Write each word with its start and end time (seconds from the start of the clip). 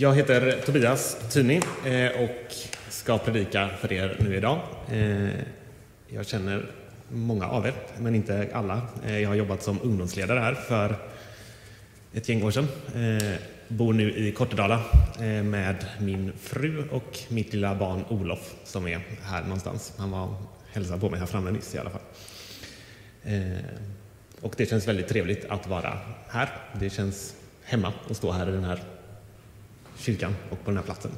Jag 0.00 0.14
heter 0.14 0.60
Tobias 0.66 1.16
Tyni 1.32 1.60
eh, 1.86 2.22
och 2.22 2.54
ska 2.88 3.18
predika 3.18 3.68
för 3.68 3.92
er 3.92 4.16
nu 4.20 4.36
idag. 4.36 4.60
Eh, 4.92 5.28
jag 6.08 6.26
känner 6.26 6.66
många 7.08 7.46
av 7.46 7.66
er, 7.66 7.74
men 7.98 8.14
inte 8.14 8.48
alla. 8.52 8.82
Eh, 9.06 9.18
jag 9.18 9.28
har 9.28 9.36
jobbat 9.36 9.62
som 9.62 9.78
ungdomsledare 9.82 10.38
här 10.38 10.54
för 10.54 10.96
ett 12.12 12.28
gäng 12.28 12.42
år 12.42 12.50
sedan. 12.50 12.68
Bor 13.68 13.92
nu 13.92 14.12
i 14.12 14.32
Kortedala 14.32 14.82
med 15.44 15.86
min 15.98 16.32
fru 16.40 16.88
och 16.90 17.18
mitt 17.28 17.52
lilla 17.52 17.74
barn 17.74 18.04
Olof 18.08 18.54
som 18.64 18.86
är 18.86 19.00
här 19.22 19.42
någonstans. 19.42 19.92
Han 19.96 20.10
var 20.10 20.34
hälsade 20.72 21.00
på 21.00 21.10
mig 21.10 21.20
här 21.20 21.26
framme 21.26 21.50
nyss 21.50 21.74
i 21.74 21.78
alla 21.78 21.90
fall. 21.90 22.02
Och 24.40 24.54
det 24.56 24.66
känns 24.66 24.88
väldigt 24.88 25.08
trevligt 25.08 25.44
att 25.44 25.66
vara 25.66 25.98
här. 26.28 26.48
Det 26.80 26.90
känns 26.90 27.34
hemma 27.64 27.92
att 28.10 28.16
stå 28.16 28.32
här 28.32 28.48
i 28.48 28.52
den 28.52 28.64
här 28.64 28.80
kyrkan 30.00 30.34
och 30.50 30.64
på 30.64 30.70
den 30.70 30.76
här 30.76 30.84
platsen. 30.84 31.10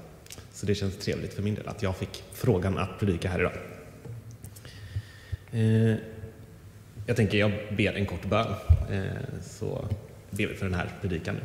Så 0.52 0.66
det 0.66 0.74
känns 0.74 0.96
trevligt 0.96 1.34
för 1.34 1.42
min 1.42 1.54
del 1.54 1.68
att 1.68 1.82
jag 1.82 1.96
fick 1.96 2.24
frågan 2.32 2.78
att 2.78 2.98
predika 2.98 3.28
här 3.28 3.40
idag. 3.40 3.52
Eh, 5.52 5.96
jag 7.06 7.16
tänker 7.16 7.38
jag 7.38 7.52
ber 7.76 7.92
en 7.92 8.06
kort 8.06 8.24
bön, 8.24 8.54
eh, 8.90 9.02
så 9.42 9.88
ber 10.30 10.46
vi 10.46 10.54
för 10.54 10.64
den 10.64 10.74
här 10.74 10.90
predikan 11.00 11.34
nu. 11.34 11.42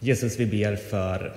Jesus, 0.00 0.40
vi 0.40 0.46
ber 0.46 0.76
för 0.76 1.36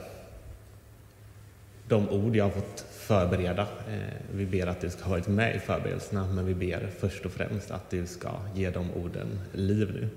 de 1.88 2.10
ord 2.10 2.36
jag 2.36 2.44
har 2.44 2.52
fått 2.52 2.86
förbereda. 2.92 3.62
Eh, 3.62 4.16
vi 4.34 4.46
ber 4.46 4.68
att 4.68 4.82
du 4.82 4.90
ska 4.90 5.04
ha 5.04 5.12
varit 5.12 5.28
med 5.28 5.56
i 5.56 5.60
förberedelserna, 5.60 6.28
men 6.28 6.46
vi 6.46 6.54
ber 6.54 6.90
först 7.00 7.26
och 7.26 7.32
främst 7.32 7.72
att 7.72 7.90
du 7.90 8.06
ska 8.06 8.32
ge 8.56 8.70
de 8.70 8.92
orden 8.92 9.40
liv 9.54 9.92
nu 9.94 10.10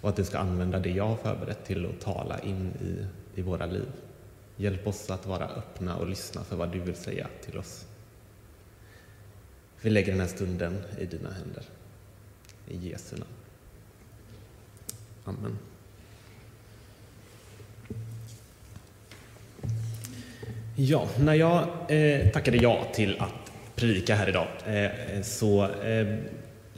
och 0.00 0.08
att 0.08 0.16
du 0.16 0.24
ska 0.24 0.38
använda 0.38 0.78
det 0.78 0.90
jag 0.90 1.06
har 1.06 1.16
förberett 1.16 1.64
till 1.64 1.86
att 1.86 2.00
tala 2.00 2.38
in 2.38 2.72
i, 2.82 3.06
i 3.40 3.42
våra 3.42 3.66
liv. 3.66 3.88
Hjälp 4.56 4.86
oss 4.86 5.10
att 5.10 5.26
vara 5.26 5.48
öppna 5.48 5.96
och 5.96 6.08
lyssna 6.08 6.44
för 6.44 6.56
vad 6.56 6.72
du 6.72 6.78
vill 6.78 6.94
säga 6.94 7.26
till 7.44 7.58
oss. 7.58 7.86
Vi 9.80 9.90
lägger 9.90 10.12
den 10.12 10.20
här 10.20 10.28
stunden 10.28 10.82
i 10.98 11.04
dina 11.04 11.30
händer. 11.30 11.62
I 12.68 12.88
Jesu 12.88 13.16
namn. 13.16 13.30
Amen. 15.24 15.58
Ja, 20.76 21.08
när 21.18 21.34
jag 21.34 21.68
eh, 21.88 22.30
tackade 22.30 22.56
ja 22.56 22.86
till 22.94 23.20
att 23.20 23.52
predika 23.74 24.14
här 24.14 24.28
idag 24.28 24.46
eh, 24.66 25.22
så 25.22 25.64
eh, 25.64 26.18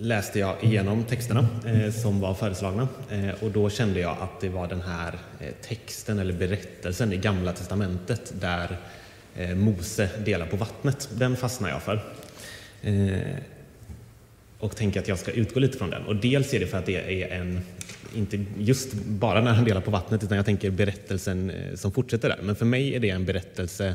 läste 0.01 0.39
jag 0.39 0.65
igenom 0.65 1.05
texterna 1.05 1.48
eh, 1.67 1.93
som 1.93 2.20
var 2.20 2.34
föreslagna 2.34 2.89
eh, 3.11 3.45
och 3.45 3.51
då 3.51 3.70
kände 3.70 4.01
jag 4.01 4.17
att 4.20 4.41
det 4.41 4.48
var 4.48 4.69
den 4.69 4.81
här 4.81 5.19
eh, 5.41 5.53
texten 5.62 6.19
eller 6.19 6.33
berättelsen 6.33 7.12
i 7.12 7.17
Gamla 7.17 7.53
testamentet 7.53 8.33
där 8.41 8.77
eh, 9.37 9.55
Mose 9.55 10.11
delar 10.25 10.47
på 10.47 10.56
vattnet. 10.56 11.09
Den 11.15 11.37
fastnar 11.37 11.69
jag 11.69 11.83
för. 11.83 12.01
Eh, 12.83 13.19
och 14.59 14.77
tänker 14.77 15.01
att 15.01 15.09
jag 15.09 15.19
ska 15.19 15.31
utgå 15.31 15.61
lite 15.61 15.78
från 15.78 15.91
den. 15.91 16.06
Och 16.06 16.17
dels 16.17 16.55
är 16.55 16.61
det 16.61 16.67
för 16.67 16.78
att 16.78 16.87
det 16.87 17.23
är 17.23 17.41
en, 17.41 17.61
inte 18.15 18.45
just 18.59 18.93
bara 18.95 19.41
när 19.41 19.53
han 19.53 19.65
delar 19.65 19.81
på 19.81 19.91
vattnet, 19.91 20.25
utan 20.25 20.37
jag 20.37 20.47
tänker 20.47 20.71
berättelsen 20.71 21.51
eh, 21.51 21.75
som 21.75 21.93
fortsätter 21.93 22.28
där. 22.28 22.39
Men 22.43 22.56
för 22.56 22.67
mig 22.67 22.95
är 22.95 23.01
det 23.01 23.11
en 23.11 23.25
berättelse 23.25 23.95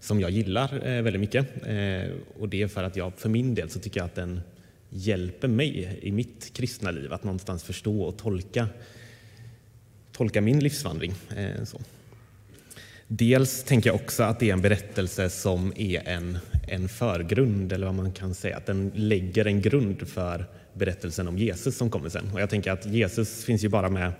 som 0.00 0.20
jag 0.20 0.30
gillar 0.30 0.86
eh, 0.86 1.02
väldigt 1.02 1.20
mycket. 1.20 1.46
Eh, 1.66 2.12
och 2.38 2.48
det 2.48 2.62
är 2.62 2.68
för 2.68 2.82
att 2.82 2.96
jag, 2.96 3.12
för 3.16 3.28
min 3.28 3.54
del 3.54 3.70
så 3.70 3.78
tycker 3.78 4.00
jag 4.00 4.04
att 4.04 4.14
den 4.14 4.40
hjälper 4.94 5.48
mig 5.48 5.98
i 6.02 6.12
mitt 6.12 6.50
kristna 6.52 6.90
liv 6.90 7.12
att 7.12 7.24
någonstans 7.24 7.64
förstå 7.64 8.02
och 8.02 8.16
tolka, 8.16 8.68
tolka 10.12 10.40
min 10.40 10.60
livsvandring. 10.60 11.14
Eh, 11.36 11.64
så. 11.64 11.80
Dels 13.08 13.64
tänker 13.64 13.90
jag 13.90 13.94
också 13.94 14.22
att 14.22 14.40
det 14.40 14.48
är 14.48 14.52
en 14.52 14.62
berättelse 14.62 15.30
som 15.30 15.72
är 15.76 16.08
en, 16.08 16.38
en 16.68 16.88
förgrund, 16.88 17.72
eller 17.72 17.86
vad 17.86 17.94
man 17.94 18.12
kan 18.12 18.34
säga, 18.34 18.56
att 18.56 18.66
den 18.66 18.92
lägger 18.94 19.46
en 19.46 19.62
grund 19.62 20.08
för 20.08 20.46
berättelsen 20.72 21.28
om 21.28 21.38
Jesus 21.38 21.76
som 21.76 21.90
kommer 21.90 22.08
sen. 22.08 22.30
Och 22.32 22.40
jag 22.40 22.50
tänker 22.50 22.72
att 22.72 22.86
Jesus 22.86 23.44
finns 23.44 23.64
ju 23.64 23.68
bara 23.68 23.88
med 23.88 24.12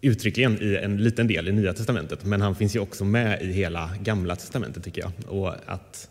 uttryckligen 0.00 0.62
i 0.62 0.76
en 0.76 0.96
liten 0.96 1.26
del 1.26 1.48
i 1.48 1.52
Nya 1.52 1.72
Testamentet, 1.72 2.24
men 2.24 2.40
han 2.40 2.54
finns 2.54 2.76
ju 2.76 2.80
också 2.80 3.04
med 3.04 3.42
i 3.42 3.52
hela 3.52 3.90
Gamla 4.02 4.36
Testamentet 4.36 4.84
tycker 4.84 5.00
jag. 5.00 5.12
Och 5.28 5.54
att 5.66 6.10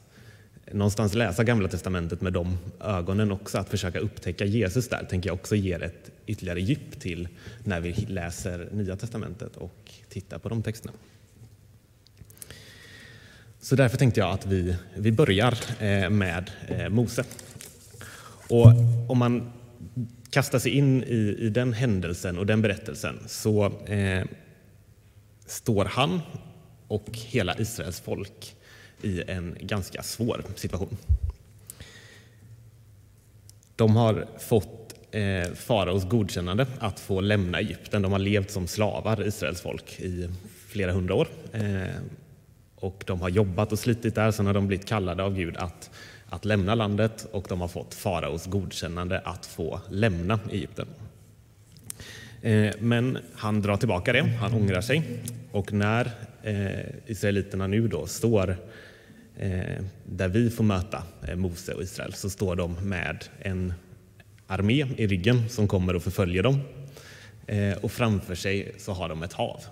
någonstans 0.72 1.14
läsa 1.14 1.44
Gamla 1.44 1.68
Testamentet 1.68 2.22
med 2.22 2.34
de 2.34 2.58
ögonen 2.80 3.32
också, 3.32 3.58
att 3.58 3.70
försöka 3.70 4.00
upptäcka 4.00 4.46
Jesus 4.46 4.90
där, 4.90 5.06
tänker 5.10 5.30
jag 5.30 5.36
också 5.36 5.56
ger 5.56 5.84
ett 5.84 6.12
ytterligare 6.26 6.62
djup 6.62 7.00
till 7.00 7.28
när 7.64 7.82
vi 7.82 7.94
läser 7.94 8.70
Nya 8.72 8.96
Testamentet 8.96 9.58
och 9.58 9.92
tittar 10.10 10.40
på 10.40 10.50
de 10.50 10.64
texterna. 10.64 10.94
Så 13.60 13.76
därför 13.76 13.98
tänkte 13.98 14.20
jag 14.20 14.30
att 14.30 14.46
vi, 14.46 14.76
vi 14.96 15.12
börjar 15.12 15.58
eh, 15.80 16.10
med 16.10 16.52
eh, 16.68 16.90
Mose. 16.90 17.24
Och 18.50 18.68
om 19.08 19.18
man 19.18 19.52
kastar 20.30 20.60
sig 20.60 20.72
in 20.72 21.04
i, 21.04 21.36
i 21.40 21.50
den 21.50 21.74
händelsen 21.74 22.38
och 22.38 22.46
den 22.46 22.62
berättelsen 22.62 23.20
så 23.28 23.66
eh, 23.86 24.26
står 25.46 25.86
han 25.86 26.22
och 26.88 27.08
hela 27.12 27.60
Israels 27.60 28.00
folk 28.00 28.56
i 29.04 29.24
en 29.28 29.58
ganska 29.60 30.04
svår 30.04 30.44
situation. 30.56 30.98
De 33.76 33.96
har 33.96 34.28
fått 34.40 34.96
eh, 35.12 35.54
faraos 35.54 36.10
godkännande 36.10 36.68
att 36.80 37.00
få 37.00 37.22
lämna 37.22 37.60
Egypten. 37.60 38.02
De 38.02 38.12
har 38.12 38.20
levt 38.20 38.52
som 38.52 38.68
slavar, 38.68 39.28
Israels 39.28 39.62
folk, 39.62 40.00
i 40.00 40.30
flera 40.68 40.92
hundra 40.92 41.16
år. 41.16 41.28
Eh, 41.52 41.96
och 42.76 43.04
de 43.08 43.22
har 43.22 43.30
jobbat 43.30 43.72
och 43.72 43.80
slitit 43.80 44.16
där, 44.16 44.32
sen 44.32 44.46
har 44.46 44.54
de 44.54 44.68
blivit 44.68 44.88
kallade 44.88 45.24
av 45.24 45.36
Gud 45.36 45.58
att, 45.58 45.90
att 46.30 46.46
lämna 46.46 46.76
landet 46.76 47.28
och 47.32 47.46
de 47.50 47.62
har 47.62 47.68
fått 47.68 47.94
faraos 47.94 48.46
godkännande 48.46 49.20
att 49.20 49.46
få 49.46 49.82
lämna 49.90 50.40
Egypten. 50.52 50.88
Eh, 52.42 52.74
men 52.80 53.18
han 53.36 53.62
drar 53.62 53.78
tillbaka 53.78 54.14
det, 54.14 54.22
han 54.22 54.54
ångrar 54.54 54.82
sig 54.82 55.04
och 55.52 55.74
när 55.74 56.12
eh, 56.44 57.12
israeliterna 57.12 57.68
nu 57.68 57.88
då 57.88 58.08
står 58.08 58.58
Eh, 59.38 59.84
där 60.06 60.28
vi 60.28 60.50
får 60.50 60.64
möta 60.64 61.04
eh, 61.28 61.36
Mose 61.36 61.74
och 61.74 61.84
Israel 61.84 62.14
så 62.14 62.30
står 62.30 62.56
de 62.56 62.90
med 62.90 63.26
en 63.40 63.74
armé 64.48 64.86
i 64.98 65.08
ryggen 65.08 65.50
som 65.50 65.68
kommer 65.68 65.96
och 65.96 66.04
förföljer 66.04 66.44
dem. 66.44 66.60
Eh, 67.48 67.78
och 67.78 67.92
framför 67.92 68.36
sig 68.36 68.76
så 68.78 68.94
har 68.94 69.10
de 69.10 69.24
ett 69.24 69.34
hav. 69.34 69.64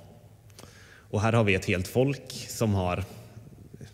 Och 1.09 1.21
här 1.21 1.33
har 1.33 1.43
vi 1.43 1.55
ett 1.55 1.65
helt 1.65 1.87
folk 1.87 2.31
som 2.47 2.73
har, 2.73 3.03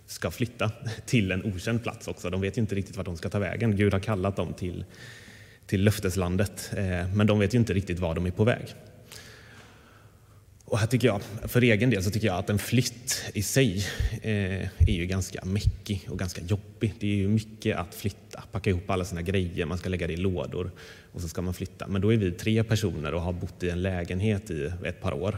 ska 0.05 0.31
flytta 0.31 0.71
till 1.05 1.31
en 1.31 1.43
okänd 1.43 1.83
plats 1.83 2.07
också. 2.07 2.29
De 2.29 2.41
vet 2.41 2.57
inte 2.57 2.75
riktigt 2.75 2.97
vart 2.97 3.05
de 3.05 3.17
ska 3.17 3.29
ta 3.29 3.39
vägen. 3.39 3.75
Gud 3.75 3.93
har 3.93 3.99
kallat 3.99 4.35
dem 4.35 4.53
till, 4.53 4.85
till 5.65 5.83
löfteslandet, 5.83 6.71
eh, 6.77 7.13
men 7.13 7.27
de 7.27 7.39
vet 7.39 7.53
inte 7.53 7.73
riktigt 7.73 7.99
var 7.99 8.15
de 8.15 8.25
är 8.25 8.31
på 8.31 8.43
väg. 8.43 8.75
Och 10.75 10.79
här 10.79 10.87
tycker 10.87 11.07
jag, 11.07 11.21
för 11.43 11.61
egen 11.61 11.89
del 11.89 12.03
så 12.03 12.11
tycker 12.11 12.27
jag 12.27 12.37
att 12.37 12.49
en 12.49 12.59
flytt 12.59 13.23
i 13.33 13.43
sig 13.43 13.85
eh, 14.21 14.67
är 14.79 14.93
ju 14.93 15.05
ganska 15.05 15.45
mäckig 15.45 16.07
och 16.09 16.19
ganska 16.19 16.41
jobbig. 16.41 16.93
Det 16.99 17.07
är 17.07 17.15
ju 17.15 17.27
mycket 17.27 17.77
att 17.77 17.95
flytta, 17.95 18.43
packa 18.51 18.69
ihop 18.69 18.89
alla 18.89 19.05
sina 19.05 19.21
grejer, 19.21 19.65
man 19.65 19.77
ska 19.77 19.89
lägga 19.89 20.07
det 20.07 20.13
i 20.13 20.17
lådor 20.17 20.71
och 21.11 21.21
så 21.21 21.27
ska 21.27 21.41
man 21.41 21.53
flytta. 21.53 21.87
Men 21.87 22.01
då 22.01 22.13
är 22.13 22.17
vi 22.17 22.31
tre 22.31 22.63
personer 22.63 23.13
och 23.13 23.21
har 23.21 23.33
bott 23.33 23.63
i 23.63 23.69
en 23.69 23.81
lägenhet 23.81 24.51
i 24.51 24.71
ett 24.85 25.01
par 25.01 25.13
år. 25.13 25.37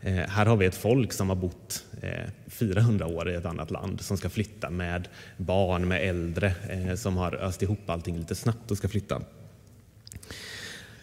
Eh, 0.00 0.14
här 0.14 0.46
har 0.46 0.56
vi 0.56 0.66
ett 0.66 0.74
folk 0.74 1.12
som 1.12 1.28
har 1.28 1.36
bott 1.36 1.84
eh, 2.02 2.30
400 2.46 3.06
år 3.06 3.30
i 3.30 3.34
ett 3.34 3.46
annat 3.46 3.70
land 3.70 4.00
som 4.00 4.16
ska 4.16 4.28
flytta 4.28 4.70
med 4.70 5.08
barn, 5.36 5.88
med 5.88 6.08
äldre 6.08 6.54
eh, 6.70 6.94
som 6.94 7.16
har 7.16 7.34
öst 7.34 7.62
ihop 7.62 7.90
allting 7.90 8.18
lite 8.18 8.34
snabbt 8.34 8.70
och 8.70 8.76
ska 8.76 8.88
flytta. 8.88 9.22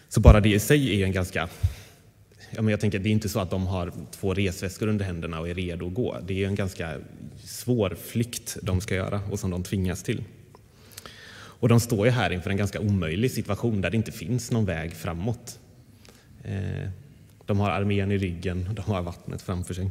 Så 0.08 0.20
bara 0.20 0.40
det 0.40 0.48
i 0.48 0.58
sig 0.58 1.02
är 1.02 1.06
en 1.06 1.12
ganska 1.12 1.48
ja, 2.54 2.62
men 2.62 2.68
jag 2.68 2.80
tänker, 2.80 2.98
det 2.98 3.08
är 3.08 3.12
inte 3.12 3.28
så 3.28 3.40
att 3.40 3.50
de 3.50 3.66
har 3.66 3.92
två 4.10 4.34
resväskor 4.34 4.88
under 4.88 5.04
händerna 5.04 5.40
och 5.40 5.48
är 5.48 5.54
redo 5.54 5.86
att 5.86 5.94
gå. 5.94 6.18
Det 6.26 6.44
är 6.44 6.48
en 6.48 6.54
ganska 6.54 6.96
svår 7.44 7.96
flykt 8.02 8.56
de 8.62 8.80
ska 8.80 8.94
göra 8.94 9.20
och 9.30 9.40
som 9.40 9.50
de 9.50 9.62
tvingas 9.62 10.02
till. 10.02 10.24
Och 11.34 11.68
de 11.68 11.80
står 11.80 12.06
ju 12.06 12.12
här 12.12 12.30
inför 12.30 12.50
en 12.50 12.56
ganska 12.56 12.80
omöjlig 12.80 13.30
situation 13.30 13.80
där 13.80 13.90
det 13.90 13.96
inte 13.96 14.12
finns 14.12 14.50
någon 14.50 14.64
väg 14.64 14.92
framåt. 14.92 15.58
Eh, 16.44 16.88
de 17.46 17.60
har 17.60 17.70
armén 17.70 18.12
i 18.12 18.18
ryggen, 18.18 18.68
de 18.74 18.82
har 18.82 19.02
vattnet 19.02 19.42
framför 19.42 19.74
sig. 19.74 19.90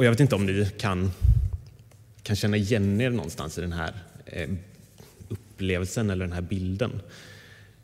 Och 0.00 0.04
jag 0.04 0.10
vet 0.10 0.20
inte 0.20 0.34
om 0.34 0.46
ni 0.46 0.70
kan, 0.78 1.10
kan 2.22 2.36
känna 2.36 2.56
igen 2.56 3.00
er 3.00 3.10
någonstans 3.10 3.58
i 3.58 3.60
den 3.60 3.72
här 3.72 3.94
eh, 4.26 4.50
upplevelsen 5.28 6.10
eller 6.10 6.24
den 6.24 6.34
här 6.34 6.42
bilden. 6.42 7.02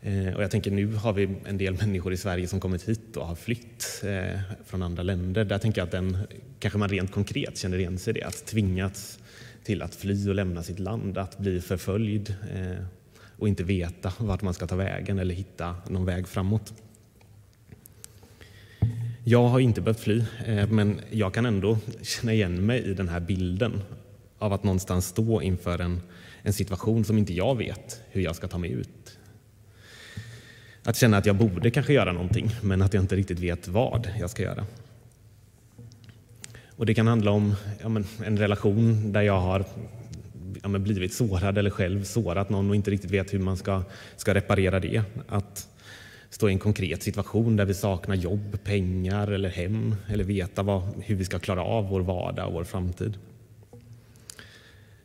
Eh, 0.07 0.35
och 0.35 0.43
jag 0.43 0.51
tänker 0.51 0.71
nu 0.71 0.95
har 0.95 1.13
vi 1.13 1.29
en 1.45 1.59
del 1.59 1.75
människor 1.75 2.13
i 2.13 2.17
Sverige 2.17 2.49
som 2.49 2.61
kommit 2.61 2.89
hit 2.89 3.17
och 3.17 3.27
har 3.27 3.35
flytt 3.35 4.03
eh, 4.05 4.41
från 4.65 4.83
andra 4.83 5.03
länder. 5.03 5.45
Där 5.45 5.59
tänker 5.59 5.81
jag 5.81 5.87
att 5.87 5.93
den, 5.93 6.19
kanske 6.59 6.79
man 6.79 6.89
rent 6.89 7.13
konkret 7.13 7.59
känner 7.59 7.79
igen 7.79 7.99
sig 7.99 8.11
i 8.11 8.21
det. 8.21 8.27
Att 8.27 8.47
tvingats 8.47 9.19
till 9.65 9.83
att 9.83 9.95
fly 9.95 10.29
och 10.29 10.35
lämna 10.35 10.63
sitt 10.63 10.79
land, 10.79 11.19
att 11.19 11.39
bli 11.39 11.61
förföljd 11.61 12.35
eh, 12.55 12.85
och 13.39 13.49
inte 13.49 13.65
veta 13.65 14.13
vart 14.19 14.43
man 14.43 14.55
ska 14.55 14.67
ta 14.67 14.77
vägen 14.77 15.19
eller 15.19 15.35
hitta 15.35 15.77
någon 15.89 16.05
väg 16.05 16.29
framåt. 16.29 16.73
Jag 19.25 19.49
har 19.49 19.61
inte 19.61 19.81
behövt 19.81 20.01
fly, 20.01 20.25
men 20.71 21.01
jag 21.11 21.35
kan 21.35 21.47
ändå 21.47 21.79
känna 22.03 22.33
igen 22.33 22.67
mig 22.67 22.83
i 22.83 22.95
den 22.95 23.09
här 23.09 23.21
bilden 23.21 23.83
av 24.39 24.53
att 24.53 24.65
någonstans 24.65 25.07
stå 25.07 25.43
inför 25.43 25.79
en, 25.79 26.01
en 26.43 26.53
situation 26.53 27.05
som 27.05 27.19
inte 27.19 27.35
jag 27.35 27.59
vet 27.59 28.03
hur 28.11 28.23
jag 28.23 28.37
ska 28.37 28.49
ta 28.49 28.59
mig 28.59 28.71
ut. 28.71 28.96
Att 30.87 30.97
känna 30.97 31.17
att 31.17 31.27
jag 31.27 31.37
borde 31.37 31.71
kanske 31.71 31.93
göra 31.93 32.13
någonting, 32.13 32.51
men 32.63 32.83
att 32.83 32.95
jag 32.95 33.03
inte 33.03 33.17
riktigt 33.17 33.39
vet 33.39 33.69
vad 33.69 34.11
jag 34.21 34.31
ska 34.31 34.43
göra. 34.43 34.67
Och 36.77 36.87
Det 36.87 36.95
kan 36.95 37.07
handla 37.07 37.31
om 37.31 37.55
ja, 37.81 37.89
men, 37.89 38.05
en 38.25 38.39
relation 38.39 39.13
där 39.13 39.23
jag 39.23 39.41
har 39.41 39.65
ja, 40.63 40.69
men, 40.69 40.83
blivit 40.83 41.15
sårad 41.15 41.59
eller 41.59 41.71
själv 41.71 42.05
sårat 42.05 42.51
någon 42.51 42.71
och 42.71 42.77
inte 42.77 42.91
riktigt 42.91 43.11
vet 43.11 43.35
hur 43.35 43.39
man 43.39 43.57
ska, 43.57 43.83
ska 44.17 44.35
reparera 44.35 44.81
det. 44.81 45.03
Att 45.29 45.69
stå 46.31 46.49
i 46.49 46.53
en 46.53 46.59
konkret 46.59 47.03
situation 47.03 47.57
där 47.57 47.65
vi 47.65 47.75
saknar 47.75 48.15
jobb, 48.15 48.59
pengar 48.65 49.29
eller 49.29 49.49
hem 49.49 49.95
eller 50.09 50.25
veta 50.25 50.63
vad, 50.63 50.83
hur 51.05 51.17
vi 51.17 51.25
ska 51.25 51.39
klara 51.39 51.63
av 51.63 51.89
vår 51.89 52.01
vardag 52.01 52.47
och 52.47 52.53
vår 52.53 52.65
framtid. 52.65 53.15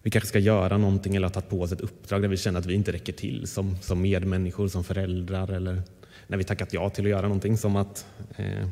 Vi 0.04 0.12
kanske 0.12 0.28
ska 0.28 0.40
göra 0.40 0.78
någonting 0.78 1.16
eller 1.16 1.28
ha 1.28 1.34
tagit 1.34 1.50
på 1.50 1.62
oss 1.62 1.72
ett 1.72 1.82
uppdrag 1.82 2.22
där 2.22 2.30
vi 2.30 2.38
känner 2.38 2.60
att 2.60 2.66
vi 2.66 2.74
inte 2.74 2.92
räcker 2.92 3.14
till 3.14 3.48
som, 3.48 3.78
som 3.82 4.02
medmänniskor, 4.02 4.68
som 4.68 4.84
föräldrar 4.84 5.52
eller 5.52 5.82
när 6.28 6.38
vi 6.38 6.44
tackat 6.44 6.74
ja 6.74 6.90
till 6.90 7.06
att 7.06 7.10
göra 7.10 7.22
någonting 7.22 7.58
som 7.58 7.76
att, 7.76 8.06
eh, 8.38 8.68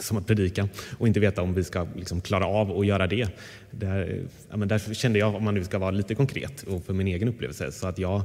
som 0.00 0.16
att 0.16 0.26
predika 0.26 0.68
och 0.98 1.06
inte 1.06 1.20
veta 1.20 1.42
om 1.42 1.54
vi 1.54 1.64
ska 1.64 1.86
liksom 1.96 2.20
klara 2.20 2.46
av 2.46 2.78
att 2.78 2.86
göra 2.86 3.06
det. 3.06 3.28
Där, 3.70 4.22
ja, 4.50 4.56
men 4.56 4.68
där 4.68 4.94
kände 4.94 5.18
jag, 5.18 5.34
om 5.34 5.44
man 5.44 5.54
nu 5.54 5.64
ska 5.64 5.78
vara 5.78 5.90
lite 5.90 6.14
konkret 6.14 6.62
och 6.62 6.84
för 6.84 6.92
min 6.92 7.06
egen 7.06 7.28
upplevelse, 7.28 7.72
så 7.72 7.86
att 7.86 7.98
jag 7.98 8.22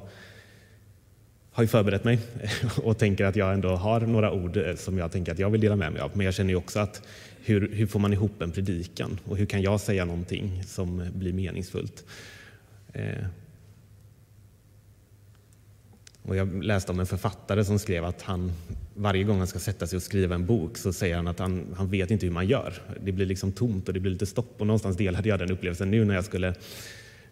har 1.51 1.63
ju 1.63 1.67
förberett 1.67 2.03
mig 2.03 2.19
och 2.83 2.97
tänker 2.97 3.25
att 3.25 3.35
jag 3.35 3.53
ändå 3.53 3.69
har 3.69 4.01
några 4.01 4.31
ord 4.31 4.57
eh, 4.57 4.75
som 4.75 4.97
jag 4.97 5.11
tänker 5.11 5.31
att 5.31 5.39
jag 5.39 5.49
vill 5.49 5.61
dela 5.61 5.75
med 5.75 5.91
mig 5.91 6.01
av. 6.01 6.11
Men 6.13 6.25
jag 6.25 6.33
känner 6.33 6.49
ju 6.49 6.55
också 6.55 6.79
att 6.79 7.01
hur, 7.49 7.69
hur 7.73 7.87
får 7.87 7.99
man 7.99 8.13
ihop 8.13 8.41
en 8.41 8.51
predikan 8.51 9.19
och 9.25 9.37
hur 9.37 9.45
kan 9.45 9.61
jag 9.61 9.81
säga 9.81 10.05
någonting 10.05 10.63
som 10.65 11.09
blir 11.13 11.33
meningsfullt? 11.33 12.05
Eh. 12.93 13.25
Och 16.21 16.35
jag 16.35 16.63
läste 16.63 16.91
om 16.91 16.99
en 16.99 17.05
författare 17.05 17.65
som 17.65 17.79
skrev 17.79 18.05
att 18.05 18.21
han 18.21 18.51
varje 18.93 19.23
gång 19.23 19.37
han 19.37 19.47
ska 19.47 19.59
sätta 19.59 19.87
sig 19.87 19.97
och 19.97 20.03
skriva 20.03 20.35
en 20.35 20.45
bok 20.45 20.77
så 20.77 20.93
säger 20.93 21.15
han 21.15 21.27
att 21.27 21.39
han, 21.39 21.75
han 21.77 21.89
vet 21.89 22.11
inte 22.11 22.25
hur 22.25 22.33
man 22.33 22.47
gör. 22.47 22.73
Det 23.03 23.11
blir 23.11 23.25
liksom 23.25 23.51
tomt 23.51 23.87
och 23.87 23.93
det 23.93 23.99
blir 23.99 24.11
lite 24.11 24.25
stopp. 24.25 24.55
Och 24.57 24.67
någonstans 24.67 24.97
delade 24.97 25.29
jag 25.29 25.39
den 25.39 25.51
upplevelsen 25.51 25.91
nu 25.91 26.05
när 26.05 26.15
jag 26.15 26.25
skulle 26.25 26.53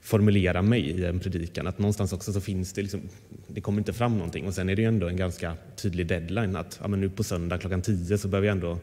formulera 0.01 0.61
mig 0.61 0.81
i 0.81 1.06
en 1.06 1.19
predikan. 1.19 1.68
Att 1.68 1.79
någonstans 1.79 2.13
också 2.13 2.33
så 2.33 2.41
finns 2.41 2.73
det, 2.73 2.81
liksom, 2.81 3.01
det 3.47 3.61
kommer 3.61 3.79
inte 3.79 3.94
fram 3.94 4.18
någonting. 4.18 4.47
Och 4.47 4.53
sen 4.53 4.69
är 4.69 4.75
det 4.75 4.81
ju 4.81 4.88
ändå 4.88 5.07
en 5.07 5.18
ganska 5.18 5.57
tydlig 5.75 6.07
deadline 6.07 6.56
att 6.56 6.79
ja, 6.81 6.88
men 6.88 7.01
nu 7.01 7.09
på 7.09 7.23
söndag 7.23 7.57
klockan 7.57 7.81
tio 7.81 8.18
så 8.18 8.27
behöver 8.27 8.47
jag 8.47 8.56
ändå 8.56 8.79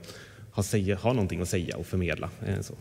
ha, 0.52 0.62
säga, 0.62 0.96
ha 0.96 1.12
någonting 1.12 1.40
att 1.40 1.48
säga 1.48 1.76
och 1.76 1.86
förmedla. 1.86 2.30
Eh, 2.46 2.60
så. 2.60 2.74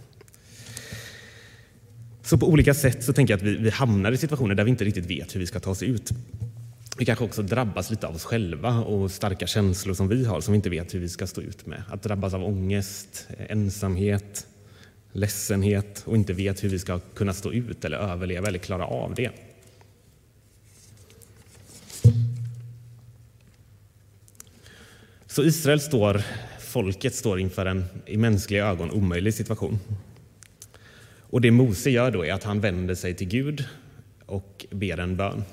så 2.21 2.37
på 2.37 2.47
olika 2.47 2.73
sätt 2.73 3.03
så 3.03 3.13
tänker 3.13 3.33
jag 3.33 3.37
att 3.37 3.43
vi, 3.43 3.57
vi 3.57 3.69
hamnar 3.69 4.11
i 4.11 4.17
situationer 4.17 4.55
där 4.55 4.63
vi 4.63 4.69
inte 4.69 4.85
riktigt 4.85 5.05
vet 5.05 5.35
hur 5.35 5.39
vi 5.39 5.47
ska 5.47 5.59
ta 5.59 5.71
oss 5.71 5.83
ut. 5.83 6.11
Vi 6.97 7.05
kanske 7.05 7.25
också 7.25 7.41
drabbas 7.41 7.89
lite 7.89 8.07
av 8.07 8.15
oss 8.15 8.23
själva 8.23 8.79
och 8.79 9.11
starka 9.11 9.47
känslor 9.47 9.93
som 9.93 10.07
vi 10.07 10.25
har 10.25 10.41
som 10.41 10.51
vi 10.51 10.55
inte 10.55 10.69
vet 10.69 10.93
hur 10.93 10.99
vi 10.99 11.09
ska 11.09 11.27
stå 11.27 11.41
ut 11.41 11.65
med. 11.65 11.83
Att 11.89 12.03
drabbas 12.03 12.33
av 12.33 12.43
ångest, 12.43 13.27
ensamhet, 13.49 14.47
ledsenhet 15.11 16.03
och 16.05 16.15
inte 16.15 16.33
vet 16.33 16.63
hur 16.63 16.69
vi 16.69 16.79
ska 16.79 16.99
kunna 16.99 17.33
stå 17.33 17.51
ut 17.51 17.85
eller 17.85 17.97
överleva 17.97 18.47
eller 18.47 18.59
klara 18.59 18.85
av 18.85 19.15
det. 19.15 19.31
Så 25.27 25.43
Israel 25.43 25.79
står, 25.79 26.23
folket 26.71 27.15
står 27.15 27.39
inför 27.39 27.65
en 27.65 27.85
i 28.05 28.17
mänskliga 28.17 28.65
ögon 28.65 28.91
omöjlig 28.91 29.33
situation. 29.33 29.79
Och 31.19 31.41
det 31.41 31.51
Mose 31.51 31.89
gör 31.89 32.11
då 32.11 32.25
är 32.25 32.33
att 32.33 32.43
han 32.43 32.59
vänder 32.59 32.95
sig 32.95 33.13
till 33.13 33.27
Gud 33.27 33.65
och 34.25 34.65
ber 34.71 34.97
en 34.97 35.17
bön. 35.17 35.43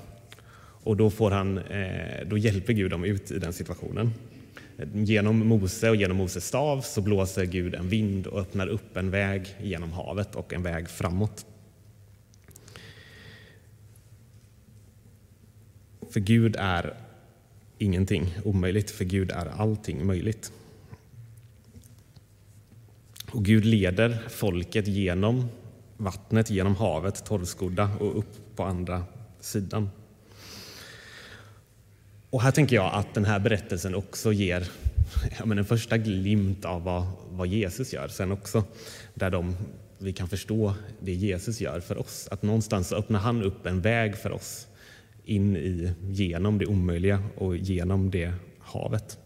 Och 0.83 0.97
då, 0.97 1.09
får 1.09 1.31
han, 1.31 1.57
eh, 1.57 2.27
då 2.27 2.37
hjälper 2.37 2.73
Gud 2.73 2.91
dem 2.91 3.05
ut 3.05 3.31
i 3.31 3.39
den 3.39 3.53
situationen. 3.53 4.13
Genom 4.93 5.47
Mose 5.47 5.89
och 5.89 5.95
genom 5.95 6.17
Moses 6.17 6.47
stav 6.47 6.81
så 6.81 7.01
blåser 7.01 7.45
Gud 7.45 7.75
en 7.75 7.89
vind 7.89 8.27
och 8.27 8.39
öppnar 8.39 8.67
upp 8.67 8.97
en 8.97 9.11
väg 9.11 9.55
genom 9.61 9.91
havet 9.91 10.35
och 10.35 10.53
en 10.53 10.63
väg 10.63 10.89
framåt. 10.89 11.45
För 16.09 16.19
Gud 16.19 16.55
är 16.59 16.93
ingenting 17.77 18.35
omöjligt, 18.43 18.91
för 18.91 19.05
Gud 19.05 19.31
är 19.31 19.45
allting 19.45 20.05
möjligt. 20.05 20.51
Och 23.31 23.45
Gud 23.45 23.65
leder 23.65 24.17
folket 24.29 24.87
genom 24.87 25.47
vattnet, 25.97 26.49
genom 26.49 26.75
havet, 26.75 27.25
torrskodda 27.25 27.89
och 27.99 28.17
upp 28.17 28.55
på 28.55 28.63
andra 28.63 29.03
sidan. 29.39 29.89
Och 32.29 32.41
här 32.41 32.51
tänker 32.51 32.75
jag 32.75 32.93
att 32.93 33.13
den 33.13 33.25
här 33.25 33.39
berättelsen 33.39 33.95
också 33.95 34.33
ger 34.33 34.71
ja, 35.39 35.45
men 35.45 35.57
en 35.57 35.65
första 35.65 35.97
glimt 35.97 36.65
av 36.65 36.83
vad, 36.83 37.07
vad 37.29 37.47
Jesus 37.47 37.93
gör. 37.93 38.07
Sen 38.07 38.31
också 38.31 38.63
där 39.13 39.29
de, 39.29 39.55
vi 39.97 40.13
kan 40.13 40.27
förstå 40.27 40.73
det 40.99 41.13
Jesus 41.13 41.61
gör 41.61 41.79
för 41.79 41.97
oss. 41.97 42.27
Att 42.31 42.43
någonstans 42.43 42.93
öppnar 42.93 43.19
han 43.19 43.43
upp 43.43 43.65
en 43.65 43.81
väg 43.81 44.17
för 44.17 44.31
oss 44.31 44.67
in 45.25 45.55
i, 45.55 45.91
genom 46.09 46.57
det 46.57 46.65
omöjliga 46.65 47.23
och 47.37 47.57
genom 47.57 48.11
det 48.11 48.33
havet. 48.59 49.17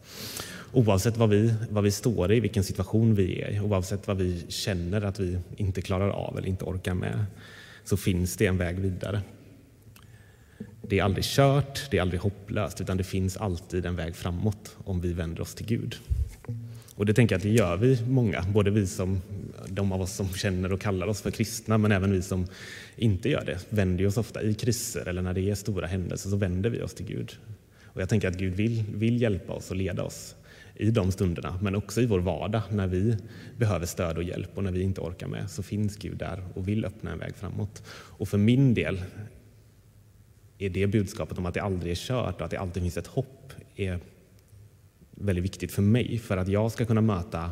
Oavsett 0.75 1.17
vad 1.17 1.29
vi, 1.29 1.53
vad 1.69 1.83
vi 1.83 1.91
står 1.91 2.31
i, 2.31 2.39
vilken 2.39 2.63
situation 2.63 3.15
vi 3.15 3.41
är 3.41 3.51
i, 3.51 3.59
oavsett 3.59 4.07
vad 4.07 4.17
vi 4.17 4.45
känner 4.47 5.01
att 5.01 5.19
vi 5.19 5.37
inte 5.57 5.81
klarar 5.81 6.09
av 6.09 6.37
eller 6.37 6.47
inte 6.47 6.65
orkar 6.65 6.93
med, 6.93 7.25
så 7.83 7.97
finns 7.97 8.37
det 8.37 8.45
en 8.45 8.57
väg 8.57 8.79
vidare. 8.79 9.21
Det 10.81 10.99
är 10.99 11.03
aldrig 11.03 11.23
kört, 11.25 11.91
det 11.91 11.97
är 11.97 12.01
aldrig 12.01 12.21
hopplöst, 12.21 12.81
utan 12.81 12.97
det 12.97 13.03
finns 13.03 13.37
alltid 13.37 13.85
en 13.85 13.95
väg 13.95 14.15
framåt 14.15 14.75
om 14.83 15.01
vi 15.01 15.13
vänder 15.13 15.41
oss 15.41 15.55
till 15.55 15.65
Gud. 15.65 15.95
Och 16.95 17.05
det 17.05 17.13
tänker 17.13 17.35
jag 17.35 17.37
att 17.37 17.43
det 17.43 17.49
gör 17.49 17.77
vi 17.77 18.01
många, 18.07 18.45
både 18.53 18.71
vi 18.71 18.87
som, 18.87 19.21
de 19.67 19.91
av 19.91 20.01
oss 20.01 20.13
som 20.13 20.29
känner 20.29 20.73
och 20.73 20.81
kallar 20.81 21.07
oss 21.07 21.21
för 21.21 21.31
kristna, 21.31 21.77
men 21.77 21.91
även 21.91 22.11
vi 22.11 22.21
som 22.21 22.47
inte 22.95 23.29
gör 23.29 23.43
det, 23.45 23.59
vänder 23.69 24.07
oss 24.07 24.17
ofta 24.17 24.41
i 24.41 24.53
kriser 24.53 25.07
eller 25.07 25.21
när 25.21 25.33
det 25.33 25.49
är 25.49 25.55
stora 25.55 25.87
händelser 25.87 26.29
så 26.29 26.35
vänder 26.35 26.69
vi 26.69 26.81
oss 26.81 26.93
till 26.93 27.05
Gud. 27.05 27.37
Och 27.83 28.01
jag 28.01 28.09
tänker 28.09 28.27
att 28.27 28.37
Gud 28.37 28.53
vill, 28.53 28.83
vill 28.93 29.21
hjälpa 29.21 29.53
oss 29.53 29.71
och 29.71 29.77
leda 29.77 30.03
oss 30.03 30.35
i 30.75 30.91
de 30.91 31.11
stunderna, 31.11 31.59
men 31.61 31.75
också 31.75 32.01
i 32.01 32.05
vår 32.05 32.19
vardag 32.19 32.61
när 32.71 32.87
vi 32.87 33.17
behöver 33.57 33.85
stöd 33.85 34.17
och 34.17 34.23
hjälp 34.23 34.49
och 34.57 34.63
när 34.63 34.71
vi 34.71 34.81
inte 34.81 35.01
orkar 35.01 35.27
med 35.27 35.50
så 35.50 35.63
finns 35.63 35.98
Gud 35.98 36.17
där 36.17 36.43
och 36.53 36.67
vill 36.67 36.86
öppna 36.86 37.12
en 37.12 37.19
väg 37.19 37.36
framåt. 37.36 37.83
Och 37.89 38.27
för 38.27 38.38
min 38.38 38.74
del 38.74 39.01
är 40.57 40.69
det 40.69 40.88
budskapet 40.88 41.38
om 41.38 41.45
att 41.45 41.53
det 41.53 41.62
aldrig 41.62 41.91
är 41.91 41.95
kört 41.95 42.36
och 42.36 42.41
att 42.41 42.51
det 42.51 42.57
alltid 42.57 42.83
finns 42.83 42.98
ett 42.98 43.07
hopp 43.07 43.53
är 43.75 44.00
väldigt 45.12 45.43
viktigt 45.43 45.71
för 45.71 45.81
mig 45.81 46.19
för 46.19 46.38
att 46.38 46.48
jag 46.48 46.71
ska 46.71 46.86
kunna 46.86 47.01
möta 47.01 47.51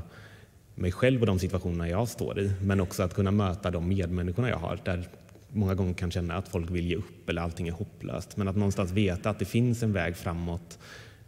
mig 0.76 0.92
själv 0.92 1.22
och 1.22 1.28
de 1.28 1.40
situationer 1.40 1.86
jag 1.86 2.08
står 2.08 2.40
i 2.40 2.52
men 2.62 2.80
också 2.82 3.04
att 3.04 3.14
kunna 3.14 3.32
möta 3.32 3.72
de 3.72 3.88
medmänniskorna 3.88 4.50
jag 4.50 4.58
har 4.58 4.80
där 4.86 5.08
många 5.48 5.76
gånger 5.76 5.94
kan 5.94 6.12
känna 6.12 6.36
att 6.36 6.48
folk 6.48 6.70
vill 6.70 6.88
ge 6.88 6.96
upp 6.96 7.30
eller 7.30 7.42
allting 7.42 7.68
är 7.68 7.72
hopplöst 7.72 8.38
men 8.38 8.48
att 8.48 8.56
någonstans 8.56 8.92
veta 8.92 9.30
att 9.30 9.40
det 9.40 9.46
finns 9.46 9.84
en 9.84 9.94
väg 9.94 10.16
framåt 10.16 10.80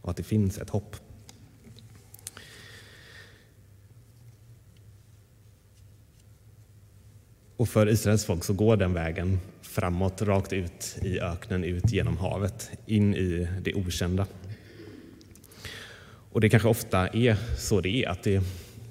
och 0.02 0.10
att 0.10 0.18
det 0.18 0.24
finns 0.24 0.58
ett 0.58 0.70
hopp. 0.70 0.96
Och 7.58 7.70
för 7.70 7.90
Israels 7.90 8.26
folk 8.26 8.44
så 8.44 8.54
går 8.54 8.78
den 8.78 8.94
vägen 8.94 9.40
framåt, 9.62 10.22
rakt 10.22 10.54
ut 10.54 10.98
i 11.02 11.20
öknen, 11.20 11.64
ut 11.64 11.92
genom 11.92 12.18
havet, 12.18 12.72
in 12.86 13.16
i 13.16 13.48
det 13.62 13.74
okända. 13.74 14.26
Och 16.32 16.42
det 16.42 16.50
kanske 16.50 16.70
ofta 16.70 17.08
är 17.08 17.38
så 17.58 17.82
det 17.82 17.90
är, 17.90 18.10
att 18.10 18.24
det, 18.24 18.44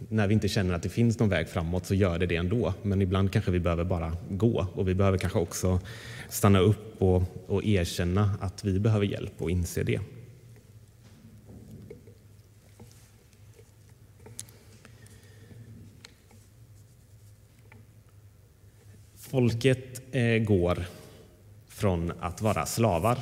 när 0.08 0.26
vi 0.26 0.34
inte 0.34 0.48
känner 0.48 0.74
att 0.74 0.82
det 0.82 0.88
finns 0.88 1.18
någon 1.18 1.28
väg 1.28 1.48
framåt 1.48 1.86
så 1.86 1.94
gör 1.94 2.18
det 2.18 2.26
det 2.26 2.36
ändå. 2.36 2.74
Men 2.82 3.02
ibland 3.02 3.32
kanske 3.32 3.50
vi 3.50 3.60
behöver 3.60 3.84
bara 3.84 4.16
gå 4.30 4.66
och 4.74 4.88
vi 4.88 4.94
behöver 4.94 5.18
kanske 5.18 5.38
också 5.38 5.80
stanna 6.28 6.58
upp 6.58 7.02
och, 7.02 7.22
och 7.46 7.64
erkänna 7.64 8.30
att 8.40 8.64
vi 8.64 8.78
behöver 8.78 9.06
hjälp 9.06 9.32
och 9.38 9.50
inse 9.50 9.82
det. 9.82 10.00
Folket 19.32 20.02
eh, 20.10 20.38
går 20.38 20.84
från 21.68 22.12
att 22.20 22.42
vara 22.42 22.66
slavar 22.66 23.18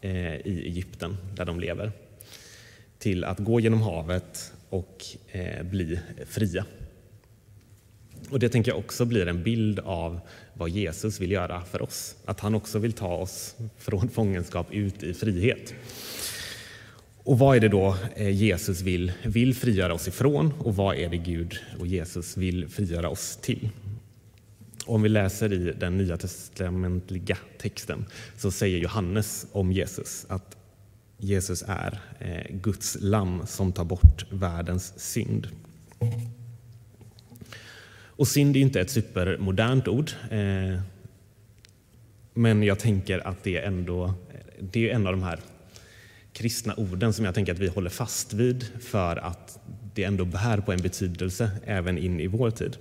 eh, 0.00 0.34
i 0.34 0.62
Egypten, 0.66 1.16
där 1.34 1.44
de 1.44 1.60
lever, 1.60 1.92
till 2.98 3.24
att 3.24 3.38
gå 3.38 3.60
genom 3.60 3.82
havet 3.82 4.52
och 4.68 5.04
eh, 5.28 5.62
bli 5.62 6.00
fria. 6.26 6.64
Och 8.30 8.38
Det 8.38 8.48
tänker 8.48 8.70
jag 8.70 8.78
också 8.78 9.04
blir 9.04 9.28
en 9.28 9.42
bild 9.42 9.78
av 9.78 10.20
vad 10.54 10.70
Jesus 10.70 11.20
vill 11.20 11.30
göra 11.30 11.64
för 11.64 11.82
oss. 11.82 12.16
Att 12.24 12.40
han 12.40 12.54
också 12.54 12.78
vill 12.78 12.92
ta 12.92 13.14
oss 13.14 13.56
från 13.78 14.08
fångenskap 14.08 14.72
ut 14.72 15.02
i 15.02 15.14
frihet. 15.14 15.74
Och 17.24 17.38
vad 17.38 17.56
är 17.56 17.60
det 17.60 17.68
då 17.68 17.96
Jesus 18.16 18.80
vill, 18.80 19.12
vill 19.24 19.54
frigöra 19.54 19.94
oss 19.94 20.08
ifrån 20.08 20.52
och 20.58 20.76
vad 20.76 20.96
är 20.96 21.08
det 21.08 21.16
Gud 21.16 21.58
och 21.80 21.86
Jesus 21.86 22.36
vill 22.36 22.68
frigöra 22.68 23.08
oss 23.08 23.38
till? 23.42 23.68
Om 24.86 25.02
vi 25.02 25.08
läser 25.08 25.52
i 25.52 25.72
den 25.72 25.96
nya 25.96 26.16
testamentliga 26.16 27.36
texten 27.58 28.04
så 28.36 28.50
säger 28.50 28.78
Johannes 28.78 29.46
om 29.52 29.72
Jesus 29.72 30.26
att 30.28 30.56
Jesus 31.18 31.64
är 31.66 32.00
eh, 32.18 32.56
Guds 32.56 32.96
lamm 33.00 33.46
som 33.46 33.72
tar 33.72 33.84
bort 33.84 34.26
världens 34.30 34.92
synd. 34.96 35.48
Och 38.02 38.28
synd 38.28 38.56
är 38.56 38.60
inte 38.60 38.80
ett 38.80 38.90
supermodernt 38.90 39.88
ord. 39.88 40.10
Eh, 40.30 40.80
men 42.34 42.62
jag 42.62 42.78
tänker 42.78 43.26
att 43.26 43.42
det 43.42 43.56
är 43.56 43.62
ändå 43.62 44.14
det 44.60 44.90
är 44.90 44.94
en 44.94 45.06
av 45.06 45.12
de 45.12 45.22
här 45.22 45.40
kristna 46.32 46.74
orden 46.76 47.12
som 47.12 47.24
jag 47.24 47.34
tänker 47.34 47.52
att 47.52 47.58
vi 47.58 47.68
håller 47.68 47.90
fast 47.90 48.32
vid 48.32 48.66
för 48.80 49.16
att 49.16 49.58
det 49.94 50.04
ändå 50.04 50.24
bär 50.24 50.60
på 50.60 50.72
en 50.72 50.82
betydelse 50.82 51.50
även 51.64 51.98
in 51.98 52.20
i 52.20 52.26
vår 52.26 52.50
tid. 52.50 52.76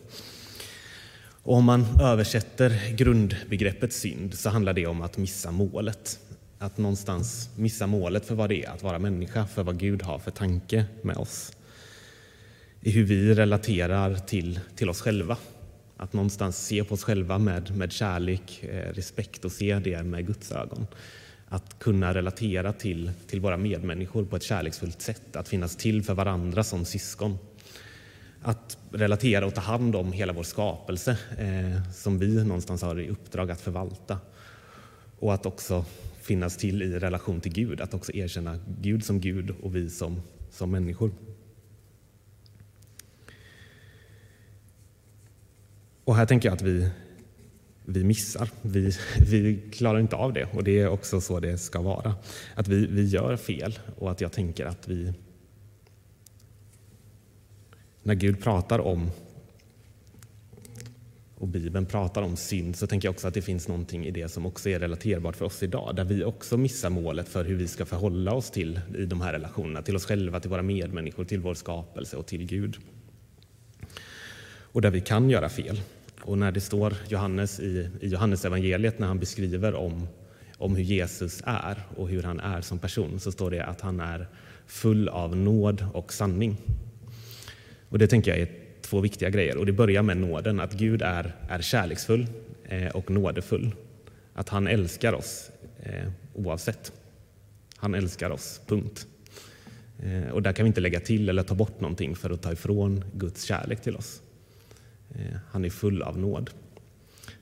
Och 1.43 1.55
om 1.55 1.65
man 1.65 1.85
översätter 2.01 2.95
grundbegreppet 2.95 3.93
synd 3.93 4.33
så 4.33 4.49
handlar 4.49 4.73
det 4.73 4.87
om 4.87 5.01
att 5.01 5.17
missa 5.17 5.51
målet. 5.51 6.19
Att 6.57 6.77
någonstans 6.77 7.49
missa 7.55 7.87
målet 7.87 8.25
för 8.25 8.35
vad 8.35 8.49
det 8.49 8.63
är 8.63 8.69
att 8.69 8.83
vara 8.83 8.99
människa, 8.99 9.47
för 9.47 9.63
vad 9.63 9.79
Gud 9.79 10.01
har 10.01 10.19
för 10.19 10.31
tanke 10.31 10.85
med 11.01 11.17
oss. 11.17 11.51
I 12.81 12.91
hur 12.91 13.03
vi 13.03 13.33
relaterar 13.33 14.15
till, 14.15 14.59
till 14.75 14.89
oss 14.89 15.01
själva. 15.01 15.37
Att 15.97 16.13
någonstans 16.13 16.65
se 16.65 16.83
på 16.83 16.93
oss 16.93 17.03
själva 17.03 17.37
med, 17.37 17.75
med 17.75 17.91
kärlek, 17.91 18.63
eh, 18.63 18.93
respekt 18.93 19.45
och 19.45 19.51
se 19.51 19.79
det 19.79 20.03
med 20.03 20.27
Guds 20.27 20.51
ögon. 20.51 20.87
Att 21.49 21.79
kunna 21.79 22.13
relatera 22.13 22.73
till, 22.73 23.11
till 23.27 23.39
våra 23.39 23.57
medmänniskor 23.57 24.25
på 24.25 24.35
ett 24.35 24.43
kärleksfullt 24.43 25.01
sätt. 25.01 25.35
Att 25.35 25.47
finnas 25.47 25.75
till 25.75 26.03
för 26.03 26.13
varandra 26.13 26.63
som 26.63 26.85
syskon. 26.85 27.37
Att 28.41 28.77
relatera 28.91 29.45
och 29.45 29.55
ta 29.55 29.61
hand 29.61 29.95
om 29.95 30.11
hela 30.11 30.33
vår 30.33 30.43
skapelse 30.43 31.17
eh, 31.37 31.91
som 31.93 32.19
vi 32.19 32.43
någonstans 32.43 32.81
har 32.81 32.99
i 32.99 33.09
uppdrag 33.09 33.51
att 33.51 33.61
förvalta. 33.61 34.17
Och 35.19 35.33
att 35.33 35.45
också 35.45 35.85
finnas 36.21 36.57
till 36.57 36.81
i 36.81 36.99
relation 36.99 37.41
till 37.41 37.53
Gud, 37.53 37.81
att 37.81 37.93
också 37.93 38.13
erkänna 38.13 38.59
Gud 38.81 39.05
som 39.05 39.19
Gud 39.19 39.49
och 39.61 39.75
vi 39.75 39.89
som, 39.89 40.21
som 40.51 40.71
människor. 40.71 41.11
Och 46.03 46.15
här 46.15 46.25
tänker 46.25 46.49
jag 46.49 46.55
att 46.55 46.61
vi, 46.61 46.89
vi 47.85 48.03
missar. 48.03 48.49
Vi, 48.61 48.91
vi 49.29 49.61
klarar 49.71 49.99
inte 49.99 50.15
av 50.15 50.33
det 50.33 50.47
och 50.53 50.63
det 50.63 50.79
är 50.79 50.87
också 50.87 51.21
så 51.21 51.39
det 51.39 51.57
ska 51.57 51.81
vara. 51.81 52.15
Att 52.55 52.67
vi, 52.67 52.87
vi 52.87 53.05
gör 53.05 53.37
fel 53.37 53.79
och 53.97 54.11
att 54.11 54.21
jag 54.21 54.31
tänker 54.31 54.65
att 54.65 54.87
vi... 54.87 55.13
När 58.09 58.15
Gud 58.15 58.41
pratar 58.41 58.79
om 58.79 59.11
och 61.35 61.47
Bibeln 61.47 61.85
pratar 61.85 62.21
om 62.21 62.35
synd 62.35 62.75
så 62.75 62.87
tänker 62.87 63.07
jag 63.07 63.13
också 63.13 63.27
att 63.27 63.33
det 63.33 63.41
finns 63.41 63.67
någonting 63.67 64.05
i 64.05 64.11
det 64.11 64.29
som 64.29 64.45
också 64.45 64.69
är 64.69 64.79
relaterbart 64.79 65.35
för 65.35 65.45
oss 65.45 65.63
idag, 65.63 65.95
där 65.95 66.03
vi 66.03 66.23
också 66.23 66.57
missar 66.57 66.89
målet 66.89 67.29
för 67.29 67.45
hur 67.45 67.55
vi 67.55 67.67
ska 67.67 67.85
förhålla 67.85 68.33
oss 68.33 68.51
till 68.51 68.79
i 68.97 69.05
de 69.05 69.21
här 69.21 69.33
relationerna, 69.33 69.81
till 69.81 69.95
oss 69.95 70.05
själva, 70.05 70.39
till 70.39 70.49
våra 70.49 70.61
medmänniskor, 70.61 71.25
till 71.25 71.39
vår 71.39 71.53
skapelse 71.53 72.17
och 72.17 72.25
till 72.25 72.45
Gud. 72.45 72.77
Och 74.71 74.81
där 74.81 74.91
vi 74.91 75.01
kan 75.01 75.29
göra 75.29 75.49
fel. 75.49 75.81
Och 76.21 76.37
när 76.37 76.51
det 76.51 76.61
står 76.61 76.93
Johannes 77.07 77.59
i, 77.59 77.89
i 78.01 78.07
Johannes 78.07 78.45
evangeliet 78.45 78.99
när 78.99 79.07
han 79.07 79.19
beskriver 79.19 79.73
om, 79.73 80.07
om 80.57 80.75
hur 80.75 80.83
Jesus 80.83 81.41
är 81.45 81.83
och 81.97 82.09
hur 82.09 82.23
han 82.23 82.39
är 82.39 82.61
som 82.61 82.79
person 82.79 83.19
så 83.19 83.31
står 83.31 83.51
det 83.51 83.65
att 83.65 83.81
han 83.81 83.99
är 83.99 84.27
full 84.65 85.09
av 85.09 85.35
nåd 85.35 85.85
och 85.93 86.13
sanning. 86.13 86.57
Och 87.89 87.99
det 87.99 88.07
tänker 88.07 88.31
jag 88.31 88.39
är 88.39 88.47
två 88.81 88.99
viktiga 88.99 89.29
grejer. 89.29 89.57
Och 89.57 89.65
Det 89.65 89.71
börjar 89.71 90.03
med 90.03 90.17
nåden, 90.17 90.59
att 90.59 90.73
Gud 90.73 91.01
är, 91.01 91.35
är 91.49 91.61
kärleksfull 91.61 92.27
eh, 92.63 92.87
och 92.87 93.11
nådefull. 93.11 93.75
Att 94.33 94.49
han 94.49 94.67
älskar 94.67 95.13
oss 95.13 95.51
eh, 95.83 96.09
oavsett. 96.33 96.91
Han 97.75 97.95
älskar 97.95 98.29
oss, 98.29 98.61
punkt. 98.67 99.07
Eh, 100.03 100.29
och 100.29 100.41
där 100.41 100.53
kan 100.53 100.63
vi 100.63 100.67
inte 100.67 100.81
lägga 100.81 100.99
till 100.99 101.29
eller 101.29 101.43
ta 101.43 101.55
bort 101.55 101.81
någonting 101.81 102.15
för 102.15 102.29
att 102.29 102.41
ta 102.41 102.51
ifrån 102.51 103.03
Guds 103.13 103.43
kärlek 103.43 103.81
till 103.81 103.95
oss. 103.95 104.21
Han 105.51 105.65
är 105.65 105.69
full 105.69 106.01
av 106.01 106.17
nåd. 106.17 106.49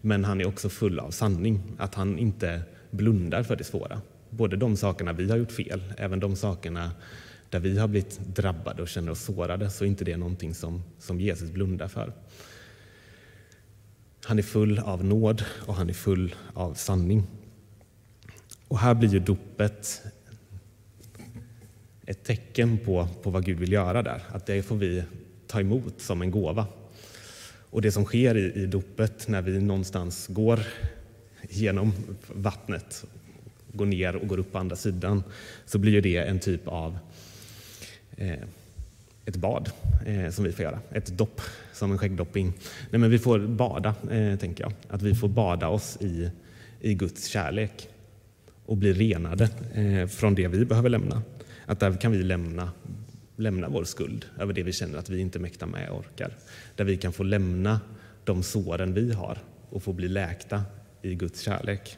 Men 0.01 0.25
han 0.25 0.41
är 0.41 0.47
också 0.47 0.69
full 0.69 0.99
av 0.99 1.11
sanning, 1.11 1.63
att 1.77 1.95
han 1.95 2.19
inte 2.19 2.61
blundar 2.91 3.43
för 3.43 3.55
det 3.55 3.63
svåra. 3.63 4.01
Både 4.29 4.55
de 4.55 4.77
sakerna 4.77 5.13
vi 5.13 5.29
har 5.29 5.37
gjort 5.37 5.51
fel, 5.51 5.83
även 5.97 6.19
de 6.19 6.35
sakerna 6.35 6.91
där 7.49 7.59
vi 7.59 7.77
har 7.77 7.87
blivit 7.87 8.19
drabbade 8.19 8.81
och 8.81 8.87
känner 8.87 9.11
oss 9.11 9.21
sårade, 9.21 9.69
så 9.69 9.83
är 9.83 9.87
inte 9.87 10.05
det 10.05 10.17
någonting 10.17 10.53
som, 10.53 10.83
som 10.99 11.21
Jesus 11.21 11.51
blundar 11.51 11.87
för. 11.87 12.13
Han 14.23 14.39
är 14.39 14.43
full 14.43 14.79
av 14.79 15.05
nåd 15.05 15.43
och 15.65 15.75
han 15.75 15.89
är 15.89 15.93
full 15.93 16.35
av 16.53 16.73
sanning. 16.73 17.23
Och 18.67 18.79
här 18.79 18.93
blir 18.93 19.09
ju 19.09 19.19
dopet 19.19 20.01
ett 22.05 22.23
tecken 22.23 22.77
på, 22.77 23.07
på 23.23 23.29
vad 23.29 23.45
Gud 23.45 23.59
vill 23.59 23.71
göra 23.71 24.03
där. 24.03 24.23
Att 24.29 24.45
det 24.45 24.63
får 24.63 24.75
vi 24.75 25.03
ta 25.47 25.59
emot 25.59 26.01
som 26.01 26.21
en 26.21 26.31
gåva. 26.31 26.67
Och 27.69 27.81
det 27.81 27.91
som 27.91 28.05
sker 28.05 28.37
i, 28.37 28.53
i 28.53 28.65
dopet 28.65 29.27
när 29.27 29.41
vi 29.41 29.59
någonstans 29.59 30.27
går 30.27 30.59
genom 31.49 31.93
vattnet, 32.27 33.05
går 33.73 33.85
ner 33.85 34.15
och 34.15 34.27
går 34.27 34.37
upp 34.37 34.51
på 34.51 34.57
andra 34.57 34.75
sidan, 34.75 35.23
så 35.65 35.77
blir 35.77 36.01
det 36.01 36.17
en 36.17 36.39
typ 36.39 36.67
av 36.67 36.91
eh, 36.93 36.99
Eh, 38.17 38.39
ett 39.25 39.35
bad 39.35 39.71
eh, 40.05 40.29
som 40.29 40.43
vi 40.43 40.51
får 40.51 40.63
göra. 40.63 40.79
Ett 40.91 41.17
dopp, 41.17 41.41
som 41.73 41.91
en 41.91 41.97
skäggdopping. 41.97 42.53
Nej, 42.89 42.99
men 42.99 43.09
vi 43.11 43.19
får 43.19 43.39
bada, 43.39 43.95
eh, 44.11 44.39
tänker 44.39 44.63
jag. 44.63 44.73
Att 44.89 45.01
vi 45.01 45.15
får 45.15 45.27
bada 45.27 45.67
oss 45.67 45.97
i, 46.01 46.31
i 46.81 46.93
Guds 46.93 47.27
kärlek 47.27 47.89
och 48.65 48.77
bli 48.77 48.93
renade 48.93 49.49
eh, 49.73 50.07
från 50.07 50.35
det 50.35 50.47
vi 50.47 50.65
behöver 50.65 50.89
lämna. 50.89 51.21
Att 51.65 51.79
där 51.79 52.01
kan 52.01 52.11
vi 52.11 52.23
lämna 52.23 52.71
lämna 53.37 53.69
vår 53.69 53.83
skuld 53.83 54.25
över 54.39 54.53
det 54.53 54.63
vi 54.63 54.73
känner 54.73 54.97
att 54.97 55.09
vi 55.09 55.19
inte 55.19 55.39
mäktar 55.39 55.67
med 55.67 55.89
och 55.89 55.99
orkar. 55.99 56.31
Där 56.75 56.85
vi 56.85 56.97
kan 56.97 57.13
få 57.13 57.23
lämna 57.23 57.79
de 58.23 58.43
såren 58.43 58.93
vi 58.93 59.13
har 59.13 59.37
och 59.69 59.83
få 59.83 59.93
bli 59.93 60.07
läkta 60.07 60.63
i 61.01 61.15
Guds 61.15 61.41
kärlek. 61.41 61.97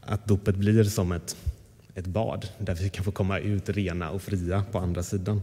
Att 0.00 0.26
dopet 0.26 0.56
blir 0.56 0.84
som 0.84 1.12
ett, 1.12 1.36
ett 1.96 2.06
bad 2.06 2.48
där 2.58 2.74
vi 2.74 2.88
kan 2.88 3.04
få 3.04 3.12
komma 3.12 3.38
ut 3.38 3.68
rena 3.68 4.10
och 4.10 4.22
fria 4.22 4.64
på 4.72 4.78
andra 4.78 5.02
sidan. 5.02 5.42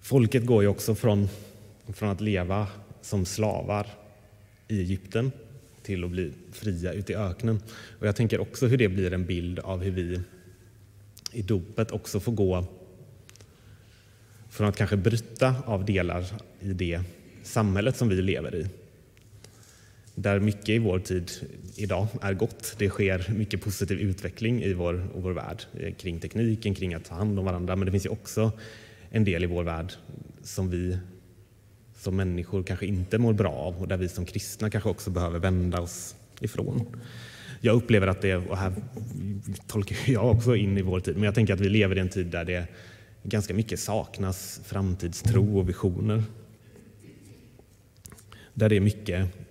Folket 0.00 0.46
går 0.46 0.62
ju 0.62 0.68
också 0.68 0.94
från, 0.94 1.28
från 1.86 2.08
att 2.08 2.20
leva 2.20 2.66
som 3.02 3.26
slavar 3.26 3.86
i 4.68 4.80
Egypten 4.80 5.32
till 5.82 6.04
att 6.04 6.10
bli 6.10 6.32
fria 6.52 6.92
ute 6.92 7.12
i 7.12 7.16
öknen. 7.16 7.62
Och 7.98 8.06
jag 8.06 8.16
tänker 8.16 8.40
också 8.40 8.66
hur 8.66 8.78
det 8.78 8.88
blir 8.88 9.12
en 9.12 9.26
bild 9.26 9.58
av 9.58 9.82
hur 9.82 9.90
vi 9.90 10.20
i 11.32 11.42
dopet 11.42 11.90
också 11.90 12.20
får 12.20 12.32
gå 12.32 12.64
från 14.50 14.68
att 14.68 14.76
kanske 14.76 14.96
bryta 14.96 15.54
av 15.64 15.84
delar 15.84 16.24
i 16.60 16.72
det 16.72 17.00
samhället 17.42 17.96
som 17.96 18.08
vi 18.08 18.22
lever 18.22 18.54
i. 18.54 18.68
Där 20.18 20.40
mycket 20.40 20.68
i 20.68 20.78
vår 20.78 20.98
tid 20.98 21.30
idag 21.76 22.06
är 22.22 22.34
gott. 22.34 22.74
Det 22.78 22.88
sker 22.88 23.32
mycket 23.32 23.60
positiv 23.60 23.98
utveckling 23.98 24.62
i 24.62 24.74
vår, 24.74 24.96
i 24.96 25.20
vår 25.20 25.32
värld 25.32 25.62
eh, 25.80 25.94
kring 25.94 26.20
tekniken, 26.20 26.74
kring 26.74 26.94
att 26.94 27.04
ta 27.04 27.14
hand 27.14 27.38
om 27.38 27.44
varandra. 27.44 27.76
Men 27.76 27.86
det 27.86 27.92
finns 27.92 28.06
ju 28.06 28.10
också 28.10 28.52
en 29.10 29.24
del 29.24 29.44
i 29.44 29.46
vår 29.46 29.64
värld 29.64 29.92
som 30.42 30.70
vi 30.70 30.98
som 31.98 32.16
människor 32.16 32.62
kanske 32.62 32.86
inte 32.86 33.18
mår 33.18 33.32
bra 33.32 33.52
av 33.52 33.80
och 33.80 33.88
där 33.88 33.96
vi 33.96 34.08
som 34.08 34.24
kristna 34.26 34.70
kanske 34.70 34.90
också 34.90 35.10
behöver 35.10 35.38
vända 35.38 35.80
oss 35.80 36.16
ifrån. 36.40 36.86
Jag 37.60 37.76
upplever 37.76 38.06
att 38.06 38.22
det, 38.22 38.36
och 38.36 38.56
här 38.56 38.72
tolkar 39.66 39.96
jag 40.12 40.30
också 40.30 40.56
in 40.56 40.78
i 40.78 40.82
vår 40.82 41.00
tid, 41.00 41.14
men 41.14 41.24
jag 41.24 41.34
tänker 41.34 41.54
att 41.54 41.60
vi 41.60 41.68
lever 41.68 41.96
i 41.96 42.00
en 42.00 42.08
tid 42.08 42.26
där 42.26 42.44
det 42.44 42.66
ganska 43.22 43.54
mycket 43.54 43.80
saknas 43.80 44.60
framtidstro 44.64 45.58
och 45.58 45.68
visioner. 45.68 46.22
Där 48.54 48.68
det 48.68 48.76
är 48.76 48.80
mycket 48.80 49.45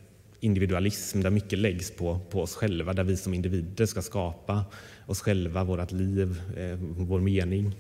individualism, 0.46 1.22
där 1.22 1.30
mycket 1.30 1.60
läggs 1.60 1.92
på, 1.92 2.20
på 2.30 2.42
oss 2.42 2.56
själva, 2.56 2.94
där 2.94 3.04
vi 3.04 3.18
som 3.18 3.34
individer 3.34 3.86
ska 3.86 4.02
skapa 4.02 4.66
oss 5.06 5.22
själva, 5.22 5.64
vårt 5.64 5.92
liv, 5.92 6.42
eh, 6.58 6.78
vår 6.80 7.20
mening. 7.20 7.76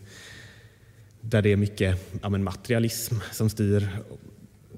Där 1.22 1.42
det 1.42 1.50
är 1.50 1.58
mycket 1.58 2.20
ja, 2.22 2.30
materialism 2.30 3.16
som 3.32 3.50
styr 3.50 3.90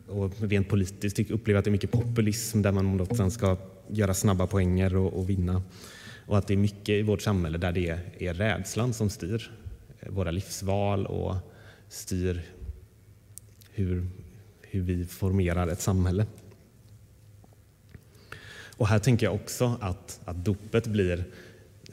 och 0.07 0.31
rent 0.41 0.69
politiskt 0.69 1.19
upplever 1.19 1.51
jag 1.51 1.57
att 1.57 1.65
det 1.65 1.69
är 1.69 1.71
mycket 1.71 1.91
populism 1.91 2.61
där 2.61 2.71
man 2.71 3.07
sen 3.15 3.31
ska 3.31 3.57
göra 3.87 4.13
snabba 4.13 4.47
poänger 4.47 4.95
och, 4.95 5.19
och, 5.19 5.29
vinna. 5.29 5.61
Och 6.25 6.37
att 6.37 6.47
det 6.47 6.53
är 6.53 6.57
mycket 6.57 6.89
i 6.89 7.01
vårt 7.01 7.21
samhälle 7.21 7.57
där 7.57 7.71
det 7.71 7.89
är, 7.89 7.99
är 8.19 8.33
rädslan 8.33 8.93
som 8.93 9.09
styr 9.09 9.51
eh, 9.99 10.09
våra 10.09 10.31
livsval 10.31 11.05
och 11.05 11.35
styr 11.89 12.41
hur, 13.71 14.07
hur 14.61 14.81
vi 14.81 15.05
formerar 15.05 15.67
ett 15.67 15.81
samhälle. 15.81 16.25
Och 18.77 18.87
här 18.87 18.99
tänker 18.99 19.25
jag 19.25 19.35
också 19.35 19.77
att, 19.81 20.19
att 20.25 20.45
dopet 20.45 20.87
blir 20.87 21.25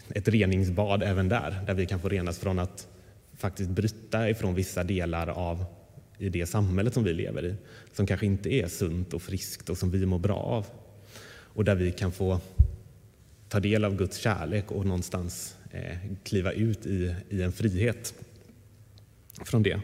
ett 0.08 0.28
reningsbad 0.28 1.02
även 1.02 1.28
där, 1.28 1.64
där 1.66 1.74
vi 1.74 1.86
kan 1.86 2.00
få 2.00 2.08
renas 2.08 2.38
från 2.38 2.58
att 2.58 2.88
faktiskt 3.36 3.70
bryta 3.70 4.30
ifrån 4.30 4.54
vissa 4.54 4.84
delar 4.84 5.28
av 5.28 5.64
i 6.18 6.28
det 6.28 6.46
samhället 6.46 6.94
som 6.94 7.04
vi 7.04 7.12
lever 7.12 7.44
i, 7.44 7.54
som 7.92 8.06
kanske 8.06 8.26
inte 8.26 8.54
är 8.54 8.68
sunt 8.68 9.14
och 9.14 9.22
friskt 9.22 9.70
och 9.70 9.78
som 9.78 9.90
vi 9.90 10.06
mår 10.06 10.18
bra 10.18 10.36
av. 10.36 10.66
Och 11.26 11.64
där 11.64 11.74
vi 11.74 11.92
kan 11.92 12.12
få 12.12 12.40
ta 13.48 13.60
del 13.60 13.84
av 13.84 13.96
Guds 13.96 14.16
kärlek 14.16 14.70
och 14.70 14.86
någonstans 14.86 15.56
eh, 15.70 15.96
kliva 16.24 16.52
ut 16.52 16.86
i, 16.86 17.14
i 17.28 17.42
en 17.42 17.52
frihet 17.52 18.14
från 19.44 19.62
det. 19.62 19.80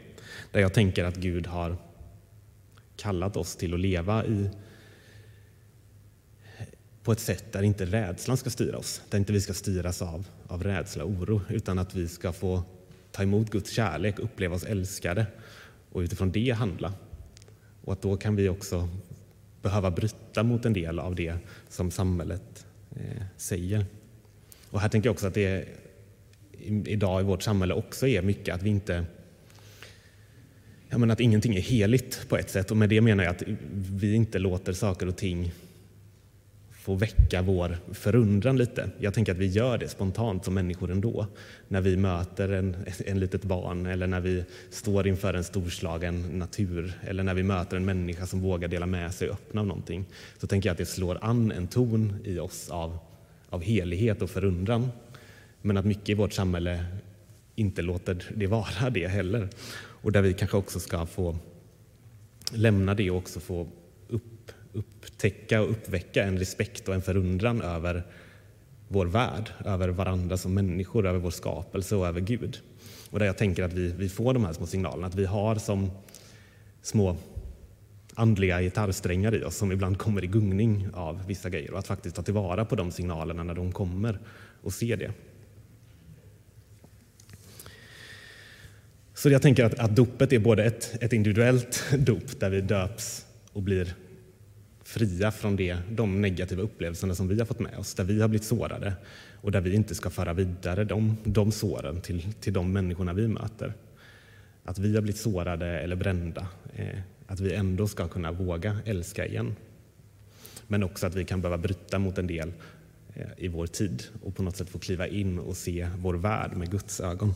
Där 0.53 0.61
jag 0.61 0.75
tänker 0.75 1.05
att 1.05 1.17
Gud 1.17 1.47
har 1.47 1.77
kallat 2.97 3.37
oss 3.37 3.57
till 3.57 3.75
att 3.75 3.81
leva 3.81 4.25
i 4.27 4.51
på 7.03 7.13
ett 7.13 7.21
sätt 7.21 7.53
där 7.53 7.63
inte 7.63 7.85
rädslan 7.85 8.37
ska 8.37 8.51
styra 8.51 8.79
oss, 8.79 9.03
där 9.11 9.19
inte 9.19 9.33
vi 9.33 9.41
ska 9.41 9.55
styras 9.55 10.03
av, 10.03 10.27
av 10.47 10.63
rädsla 10.63 11.05
och 11.05 11.11
oro, 11.11 11.43
utan 11.49 11.79
att 11.79 11.95
vi 11.95 12.09
ska 12.09 12.33
få 12.33 12.63
ta 13.11 13.23
emot 13.23 13.51
Guds 13.51 13.71
kärlek, 13.71 14.19
uppleva 14.19 14.57
oss 14.57 14.65
älskade 14.65 15.27
och 15.93 16.01
utifrån 16.01 16.33
det 16.33 16.51
handla. 16.51 16.93
Och 17.85 17.93
att 17.93 18.03
då 18.03 18.17
kan 18.17 18.37
vi 18.37 18.49
också 18.49 18.89
behöva 19.63 19.91
bryta 19.91 20.43
mot 20.43 20.65
en 20.65 20.73
del 20.73 20.99
av 20.99 21.15
det 21.15 21.35
som 21.69 21.91
samhället 21.91 22.67
eh, 22.91 23.23
säger. 23.37 23.87
Och 24.71 24.81
här 24.81 24.89
tänker 24.89 25.07
jag 25.07 25.13
också 25.13 25.27
att 25.27 25.35
det 25.35 25.69
idag 26.85 27.21
i 27.21 27.25
vårt 27.25 27.43
samhälle 27.43 27.75
också 27.75 28.07
är 28.07 28.23
mycket 28.23 28.55
att 28.55 28.63
vi 28.63 28.71
inte 28.71 29.05
jag 30.89 31.01
menar 31.01 31.13
att 31.13 31.21
ingenting 31.21 31.57
är 31.57 31.61
heligt 31.61 32.29
på 32.29 32.37
ett 32.37 32.51
sätt 32.51 32.71
och 32.71 32.77
med 32.77 32.89
det 32.89 33.01
menar 33.01 33.25
jag 33.25 33.31
att 33.31 33.43
vi 33.73 34.15
inte 34.15 34.39
låter 34.39 34.73
saker 34.73 35.09
och 35.09 35.17
ting 35.17 35.53
få 36.81 36.95
väcka 36.95 37.43
vår 37.43 37.79
förundran 37.93 38.57
lite. 38.57 38.91
Jag 38.99 39.15
tänker 39.15 39.33
att 39.33 39.39
vi 39.39 39.47
gör 39.47 39.79
det 39.79 39.89
spontant 39.89 40.45
som 40.45 40.55
människor 40.55 40.91
ändå. 40.91 41.27
När 41.69 41.81
vi 41.81 41.97
möter 41.97 42.49
en, 42.49 42.77
en 43.07 43.21
litet 43.21 43.43
barn 43.43 43.87
eller 43.87 44.07
när 44.07 44.21
vi 44.21 44.45
står 44.71 45.07
inför 45.07 45.35
en 45.35 45.45
storslagen 45.45 46.23
natur 46.23 46.93
eller 47.03 47.23
när 47.23 47.35
vi 47.35 47.43
möter 47.43 47.77
en 47.77 47.85
människa 47.85 48.27
som 48.27 48.41
vågar 48.41 48.69
dela 48.69 48.87
med 48.87 49.15
sig 49.15 49.29
och 49.29 49.35
öppna 49.35 49.61
av 49.61 49.67
någonting. 49.67 50.05
Så 50.39 50.47
tänker 50.47 50.69
jag 50.69 50.73
att 50.73 50.79
det 50.79 50.87
slår 50.87 51.19
an 51.23 51.53
en 51.53 51.67
ton 51.67 52.17
i 52.25 52.39
oss 52.39 52.71
av, 52.71 52.99
av 53.49 53.63
helighet 53.63 54.23
och 54.23 54.31
förundran. 54.31 54.89
Men 55.63 55.77
att 55.77 55.85
mycket 55.85 56.09
i 56.09 56.15
vårt 56.15 56.33
samhälle 56.33 56.85
inte 57.55 57.83
låter 57.83 58.25
det 58.35 58.47
vara 58.47 58.91
det 58.91 59.09
heller. 59.09 59.49
Och 59.79 60.13
där 60.13 60.23
vi 60.23 60.35
kanske 60.35 60.57
också 60.57 60.81
ska 60.81 61.07
få 61.07 61.37
lämna 62.53 62.95
det 62.95 63.11
och 63.11 63.17
också 63.17 63.41
få 63.41 63.67
upptäcka 64.73 65.63
och 65.63 65.71
uppväcka 65.71 66.25
en 66.25 66.39
respekt 66.39 66.89
och 66.89 66.95
en 66.95 67.03
förundran 67.03 67.63
över 67.63 68.03
vår 68.89 69.07
värld, 69.07 69.51
över 69.65 69.89
varandra 69.89 70.37
som 70.37 70.55
människor, 70.55 71.07
över 71.07 71.19
vår 71.19 71.31
skapelse 71.31 71.97
och 71.97 72.07
över 72.07 72.21
Gud. 72.21 72.61
Och 73.11 73.19
där 73.19 73.27
jag 73.27 73.39
tänker 73.39 73.63
att 73.63 73.73
vi, 73.73 73.93
vi 73.93 74.09
får 74.09 74.35
de 74.35 74.45
här 74.45 74.53
små 74.53 74.67
signalerna, 74.67 75.07
att 75.07 75.15
vi 75.15 75.25
har 75.25 75.55
som 75.55 75.91
små 76.83 77.17
andliga 78.15 78.63
gitarrsträngar 78.63 79.35
i 79.35 79.45
oss 79.45 79.57
som 79.57 79.73
ibland 79.73 79.99
kommer 79.99 80.25
i 80.25 80.27
gungning 80.27 80.89
av 80.95 81.27
vissa 81.27 81.51
grejer 81.51 81.73
och 81.73 81.79
att 81.79 81.87
faktiskt 81.87 82.17
ta 82.17 82.23
tillvara 82.23 82.65
på 82.65 82.77
de 82.77 82.91
signalerna 82.91 83.43
när 83.43 83.55
de 83.55 83.73
kommer 83.73 84.19
och 84.63 84.73
se 84.73 84.97
det. 84.97 85.13
Så 89.15 89.31
jag 89.31 89.43
tänker 89.43 89.65
att, 89.65 89.79
att 89.79 89.97
dopet 89.97 90.33
är 90.33 90.39
både 90.39 90.65
ett, 90.65 91.03
ett 91.03 91.13
individuellt 91.13 91.85
dop 91.99 92.41
där 92.41 92.51
vi 92.51 92.61
döps 92.61 93.27
och 93.53 93.63
blir 93.63 93.95
fria 94.91 95.31
från 95.31 95.57
det, 95.57 95.79
de 95.91 96.21
negativa 96.21 96.63
upplevelserna 96.63 97.15
som 97.15 97.29
vi 97.29 97.39
har 97.39 97.47
fått 97.47 97.59
med 97.59 97.79
oss, 97.79 97.95
där 97.95 98.05
vi 98.05 98.21
har 98.21 98.29
blivit 98.29 98.47
sårade 98.47 98.93
och 99.35 99.53
där 99.53 99.61
vi 99.61 99.75
inte 99.75 99.95
ska 99.95 100.11
föra 100.11 100.33
vidare 100.33 100.85
de, 100.85 101.17
de 101.25 101.53
såren 101.53 102.01
till, 102.01 102.33
till 102.41 102.53
de 102.53 102.73
människorna 102.73 103.13
vi 103.13 103.29
möter. 103.29 103.73
Att 104.65 104.79
vi 104.79 104.95
har 104.95 105.03
blivit 105.03 105.21
sårade 105.21 105.67
eller 105.67 105.97
brända, 105.97 106.47
eh, 106.77 106.99
att 107.27 107.41
vi 107.41 107.55
ändå 107.55 107.89
ska 107.89 108.09
kunna 108.09 108.33
våga 108.33 108.79
älska 108.85 109.27
igen. 109.27 109.57
Men 110.67 110.83
också 110.83 111.07
att 111.07 111.15
vi 111.15 111.25
kan 111.25 111.41
behöva 111.41 111.59
bryta 111.59 111.99
mot 111.99 112.19
en 112.19 112.27
del 112.27 112.53
eh, 113.15 113.27
i 113.37 113.49
vår 113.49 113.67
tid 113.67 114.03
och 114.23 114.37
på 114.37 114.43
något 114.43 114.57
sätt 114.57 114.69
få 114.69 114.79
kliva 114.79 115.07
in 115.07 115.39
och 115.39 115.57
se 115.57 115.89
vår 115.99 116.15
värld 116.15 116.53
med 116.57 116.71
Guds 116.71 117.01
ögon. 117.01 117.35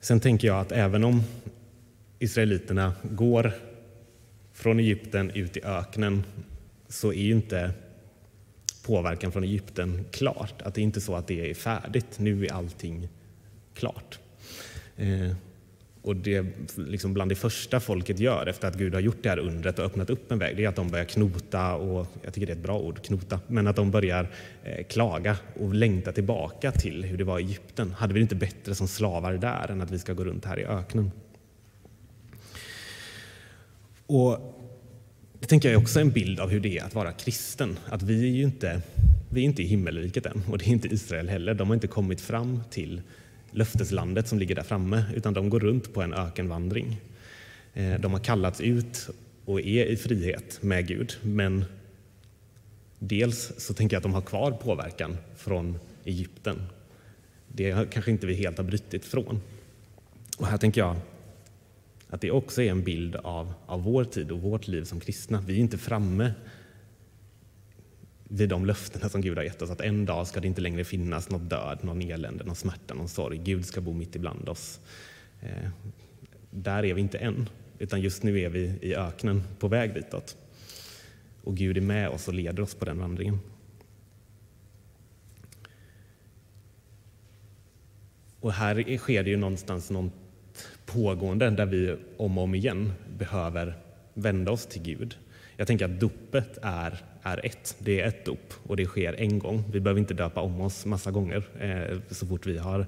Sen 0.00 0.20
tänker 0.20 0.48
jag 0.48 0.60
att 0.60 0.72
även 0.72 1.04
om 1.04 1.22
israeliterna 2.18 2.92
går 3.02 3.67
från 4.58 4.80
Egypten 4.80 5.30
ut 5.30 5.56
i 5.56 5.60
öknen 5.64 6.22
så 6.88 7.12
är 7.12 7.22
ju 7.22 7.32
inte 7.32 7.70
påverkan 8.86 9.32
från 9.32 9.44
Egypten 9.44 10.04
klart. 10.10 10.62
Att 10.62 10.74
det 10.74 10.80
är 10.80 10.82
inte 10.82 11.00
så 11.00 11.14
att 11.14 11.26
det 11.26 11.50
är 11.50 11.54
färdigt. 11.54 12.18
Nu 12.18 12.46
är 12.46 12.52
allting 12.52 13.08
klart. 13.74 14.18
Eh, 14.96 15.32
och 16.02 16.16
det 16.16 16.46
liksom 16.76 17.14
bland 17.14 17.30
det 17.30 17.34
första 17.34 17.80
folket 17.80 18.18
gör 18.18 18.46
efter 18.46 18.68
att 18.68 18.74
Gud 18.74 18.94
har 18.94 19.00
gjort 19.00 19.22
det 19.22 19.28
här 19.28 19.38
undret 19.38 19.78
och 19.78 19.84
öppnat 19.84 20.10
upp 20.10 20.32
en 20.32 20.38
väg, 20.38 20.56
det 20.56 20.64
är 20.64 20.68
att 20.68 20.76
de 20.76 20.90
börjar 20.90 21.04
knota, 21.04 21.74
och 21.74 22.06
jag 22.22 22.34
tycker 22.34 22.46
det 22.46 22.52
är 22.52 22.56
ett 22.56 22.62
bra 22.62 22.78
ord, 22.78 23.02
knota, 23.02 23.40
men 23.46 23.66
att 23.66 23.76
de 23.76 23.90
börjar 23.90 24.30
eh, 24.64 24.84
klaga 24.86 25.36
och 25.60 25.74
längta 25.74 26.12
tillbaka 26.12 26.72
till 26.72 27.04
hur 27.04 27.18
det 27.18 27.24
var 27.24 27.38
i 27.38 27.42
Egypten. 27.42 27.92
Hade 27.92 28.14
vi 28.14 28.20
det 28.20 28.22
inte 28.22 28.34
bättre 28.34 28.74
som 28.74 28.88
slavar 28.88 29.32
där 29.32 29.70
än 29.70 29.80
att 29.80 29.90
vi 29.90 29.98
ska 29.98 30.12
gå 30.12 30.24
runt 30.24 30.44
här 30.44 30.58
i 30.58 30.64
öknen? 30.64 31.10
Och 34.08 34.38
det 35.40 35.46
tänker 35.46 35.68
jag 35.68 35.80
är 35.80 35.82
också 35.82 36.00
en 36.00 36.10
bild 36.10 36.40
av 36.40 36.50
hur 36.50 36.60
det 36.60 36.78
är 36.78 36.84
att 36.84 36.94
vara 36.94 37.12
kristen. 37.12 37.78
Att 37.88 38.02
vi 38.02 38.22
är 38.22 38.32
ju 38.32 38.42
inte, 38.42 38.82
vi 39.30 39.40
är 39.40 39.44
inte 39.44 39.62
i 39.62 39.66
himmelriket 39.66 40.26
än 40.26 40.42
och 40.50 40.58
det 40.58 40.64
är 40.64 40.68
inte 40.68 40.88
Israel 40.88 41.28
heller. 41.28 41.54
De 41.54 41.68
har 41.68 41.74
inte 41.74 41.86
kommit 41.86 42.20
fram 42.20 42.62
till 42.70 43.02
löfteslandet 43.50 44.28
som 44.28 44.38
ligger 44.38 44.54
där 44.54 44.62
framme, 44.62 45.04
utan 45.14 45.34
de 45.34 45.50
går 45.50 45.60
runt 45.60 45.94
på 45.94 46.02
en 46.02 46.14
ökenvandring. 46.14 47.00
Eh, 47.74 48.00
de 48.00 48.12
har 48.12 48.20
kallats 48.20 48.60
ut 48.60 49.08
och 49.44 49.60
är 49.60 49.86
i 49.86 49.96
frihet 49.96 50.62
med 50.62 50.86
Gud, 50.86 51.16
men 51.22 51.64
dels 52.98 53.52
så 53.56 53.74
tänker 53.74 53.94
jag 53.94 53.98
att 53.98 54.02
de 54.02 54.14
har 54.14 54.22
kvar 54.22 54.50
påverkan 54.50 55.16
från 55.36 55.78
Egypten. 56.04 56.62
Det 57.48 57.90
kanske 57.90 58.10
inte 58.10 58.26
vi 58.26 58.34
helt 58.34 58.56
har 58.56 58.64
brutit 58.64 59.04
från. 59.04 59.40
Och 60.38 60.46
här 60.46 60.58
tänker 60.58 60.80
jag 60.80 60.96
att 62.08 62.20
det 62.20 62.30
också 62.30 62.62
är 62.62 62.70
en 62.70 62.82
bild 62.82 63.16
av, 63.16 63.54
av 63.66 63.82
vår 63.82 64.04
tid 64.04 64.30
och 64.30 64.42
vårt 64.42 64.68
liv 64.68 64.84
som 64.84 65.00
kristna. 65.00 65.40
Vi 65.46 65.54
är 65.54 65.58
inte 65.58 65.78
framme 65.78 66.32
vid 68.24 68.48
de 68.48 68.66
löftena 68.66 69.08
som 69.08 69.20
Gud 69.20 69.36
har 69.36 69.44
gett 69.44 69.62
oss, 69.62 69.70
att 69.70 69.80
en 69.80 70.06
dag 70.06 70.26
ska 70.26 70.40
det 70.40 70.46
inte 70.46 70.60
längre 70.60 70.84
finnas 70.84 71.30
något 71.30 71.50
död, 71.50 71.78
någon 71.82 72.02
elände, 72.02 72.44
någon 72.44 72.56
smärta, 72.56 72.94
någon 72.94 73.08
sorg. 73.08 73.38
Gud 73.38 73.66
ska 73.66 73.80
bo 73.80 73.92
mitt 73.92 74.16
ibland 74.16 74.48
oss. 74.48 74.80
Eh, 75.40 75.70
där 76.50 76.84
är 76.84 76.94
vi 76.94 77.00
inte 77.00 77.18
än, 77.18 77.48
utan 77.78 78.00
just 78.00 78.22
nu 78.22 78.40
är 78.40 78.48
vi 78.48 78.72
i 78.82 78.94
öknen 78.94 79.42
på 79.58 79.68
väg 79.68 79.94
ditåt. 79.94 80.36
Och 81.44 81.56
Gud 81.56 81.76
är 81.76 81.80
med 81.80 82.08
oss 82.08 82.28
och 82.28 82.34
leder 82.34 82.62
oss 82.62 82.74
på 82.74 82.84
den 82.84 82.98
vandringen. 82.98 83.40
Och 88.40 88.52
här 88.52 88.96
sker 88.96 89.22
det 89.22 89.30
ju 89.30 89.36
någonstans 89.36 89.90
något 89.90 90.12
pågående 90.92 91.50
där 91.50 91.66
vi 91.66 91.96
om 92.16 92.38
och 92.38 92.44
om 92.44 92.54
igen 92.54 92.92
behöver 93.18 93.74
vända 94.14 94.52
oss 94.52 94.66
till 94.66 94.82
Gud. 94.82 95.18
Jag 95.56 95.66
tänker 95.66 95.84
att 95.84 96.00
dopet 96.00 96.58
är 96.62 97.02
är 97.22 97.46
ett. 97.46 97.76
Det 97.78 98.00
är 98.00 98.08
ett 98.08 98.24
dop 98.24 98.54
och 98.62 98.76
det 98.76 98.86
sker 98.86 99.20
en 99.20 99.38
gång. 99.38 99.64
Vi 99.72 99.80
behöver 99.80 100.00
inte 100.00 100.14
döpa 100.14 100.40
om 100.40 100.60
oss 100.60 100.86
massa 100.86 101.10
gånger 101.10 101.42
eh, 101.60 101.98
så 102.10 102.26
fort 102.26 102.46
vi 102.46 102.58
har 102.58 102.86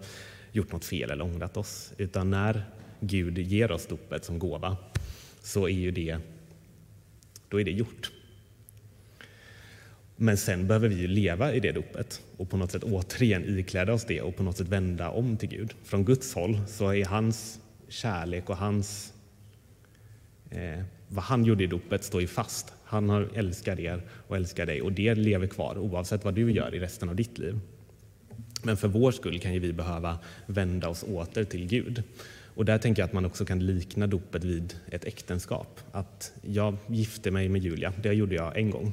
gjort 0.53 0.73
något 0.73 0.85
fel 0.85 1.11
eller 1.11 1.25
ångrat 1.25 1.57
oss. 1.57 1.93
Utan 1.97 2.31
när 2.31 2.65
Gud 3.01 3.39
ger 3.39 3.73
oss 3.73 3.87
dopet 3.87 4.25
som 4.25 4.39
gåva 4.39 4.77
så 5.43 5.69
är 5.69 5.73
ju 5.73 5.91
det, 5.91 6.19
då 7.49 7.61
är 7.61 7.65
det 7.65 7.71
gjort. 7.71 8.11
Men 10.17 10.37
sen 10.37 10.67
behöver 10.67 10.89
vi 10.89 11.07
leva 11.07 11.53
i 11.53 11.61
det 11.61 11.73
dopet 11.73 12.23
och 12.37 12.51
på 12.51 12.57
något 12.57 12.73
sätt 12.73 12.85
återigen 12.85 13.59
ikläda 13.59 13.93
oss 13.93 14.05
det 14.05 14.23
och 14.23 14.37
på 14.37 14.43
något 14.43 14.57
sätt 14.57 14.69
vända 14.69 15.11
om 15.11 15.37
till 15.37 15.49
Gud. 15.49 15.75
Från 15.85 16.05
Guds 16.05 16.35
håll 16.35 16.61
så 16.69 16.95
är 16.95 17.05
hans 17.05 17.61
kärlek 17.91 18.51
och 18.51 18.57
hans 18.57 19.13
eh, 20.51 20.83
vad 21.09 21.25
han 21.25 21.45
gjorde 21.45 21.65
i 21.65 21.67
dopet 21.67 22.05
står 22.05 22.21
ju 22.21 22.27
fast. 22.27 22.73
Han 22.85 23.09
har 23.09 23.29
älskar 23.35 23.81
er 23.81 24.03
och 24.29 24.37
älskar 24.37 24.67
dig 24.67 24.83
och 24.83 24.93
det 24.93 25.15
lever 25.15 25.47
kvar 25.47 25.79
oavsett 25.79 26.25
vad 26.25 26.35
du 26.35 26.53
gör 26.53 26.75
i 26.75 26.81
resten 26.81 27.09
av 27.09 27.17
ditt 27.17 27.39
liv. 27.39 27.61
Men 28.63 28.77
för 28.77 28.89
vår 28.89 29.13
skull 29.13 29.41
kan 29.41 29.55
ju 29.55 29.59
vi 29.59 29.73
behöva 29.73 30.19
vända 30.47 30.89
oss 30.89 31.03
åter 31.03 31.45
till 31.45 31.67
Gud. 31.67 32.03
Och 32.55 32.65
där 32.65 32.79
tänker 32.79 33.03
jag 33.03 33.07
att 33.07 33.13
man 33.13 33.25
också 33.25 33.45
kan 33.45 33.67
likna 33.67 34.07
dopet 34.07 34.45
vid 34.45 34.75
ett 34.91 35.05
äktenskap. 35.05 35.81
Att 35.93 36.33
jag 36.43 36.77
gifte 36.87 37.31
mig 37.31 37.49
med 37.49 37.63
Julia, 37.63 37.93
det 38.03 38.13
gjorde 38.13 38.35
jag 38.35 38.59
en 38.59 38.71
gång. 38.71 38.93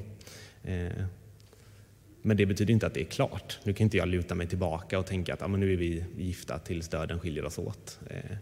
Eh, 0.64 1.04
men 2.22 2.38
det 2.38 2.46
betyder 2.46 2.74
inte 2.74 2.88
att 2.88 2.94
det 2.94 3.02
är 3.02 3.06
klart. 3.06 3.60
Nu 3.64 3.74
kan 3.74 3.86
inte 3.86 3.98
jag 3.98 4.08
luta 4.08 4.36
mig 4.36 4.48
tillbaka 4.48 5.00
och 5.00 5.06
tänka 5.06 5.34
att 5.34 5.42
ja, 5.42 5.48
men 5.48 5.60
nu 5.60 5.74
är 5.74 5.78
vi 5.78 6.04
gifta 6.18 6.60
tills 6.60 6.88
döden 6.88 7.20
skiljer 7.20 7.46
oss 7.46 7.58
åt. 7.58 8.00
Eh, 8.10 8.38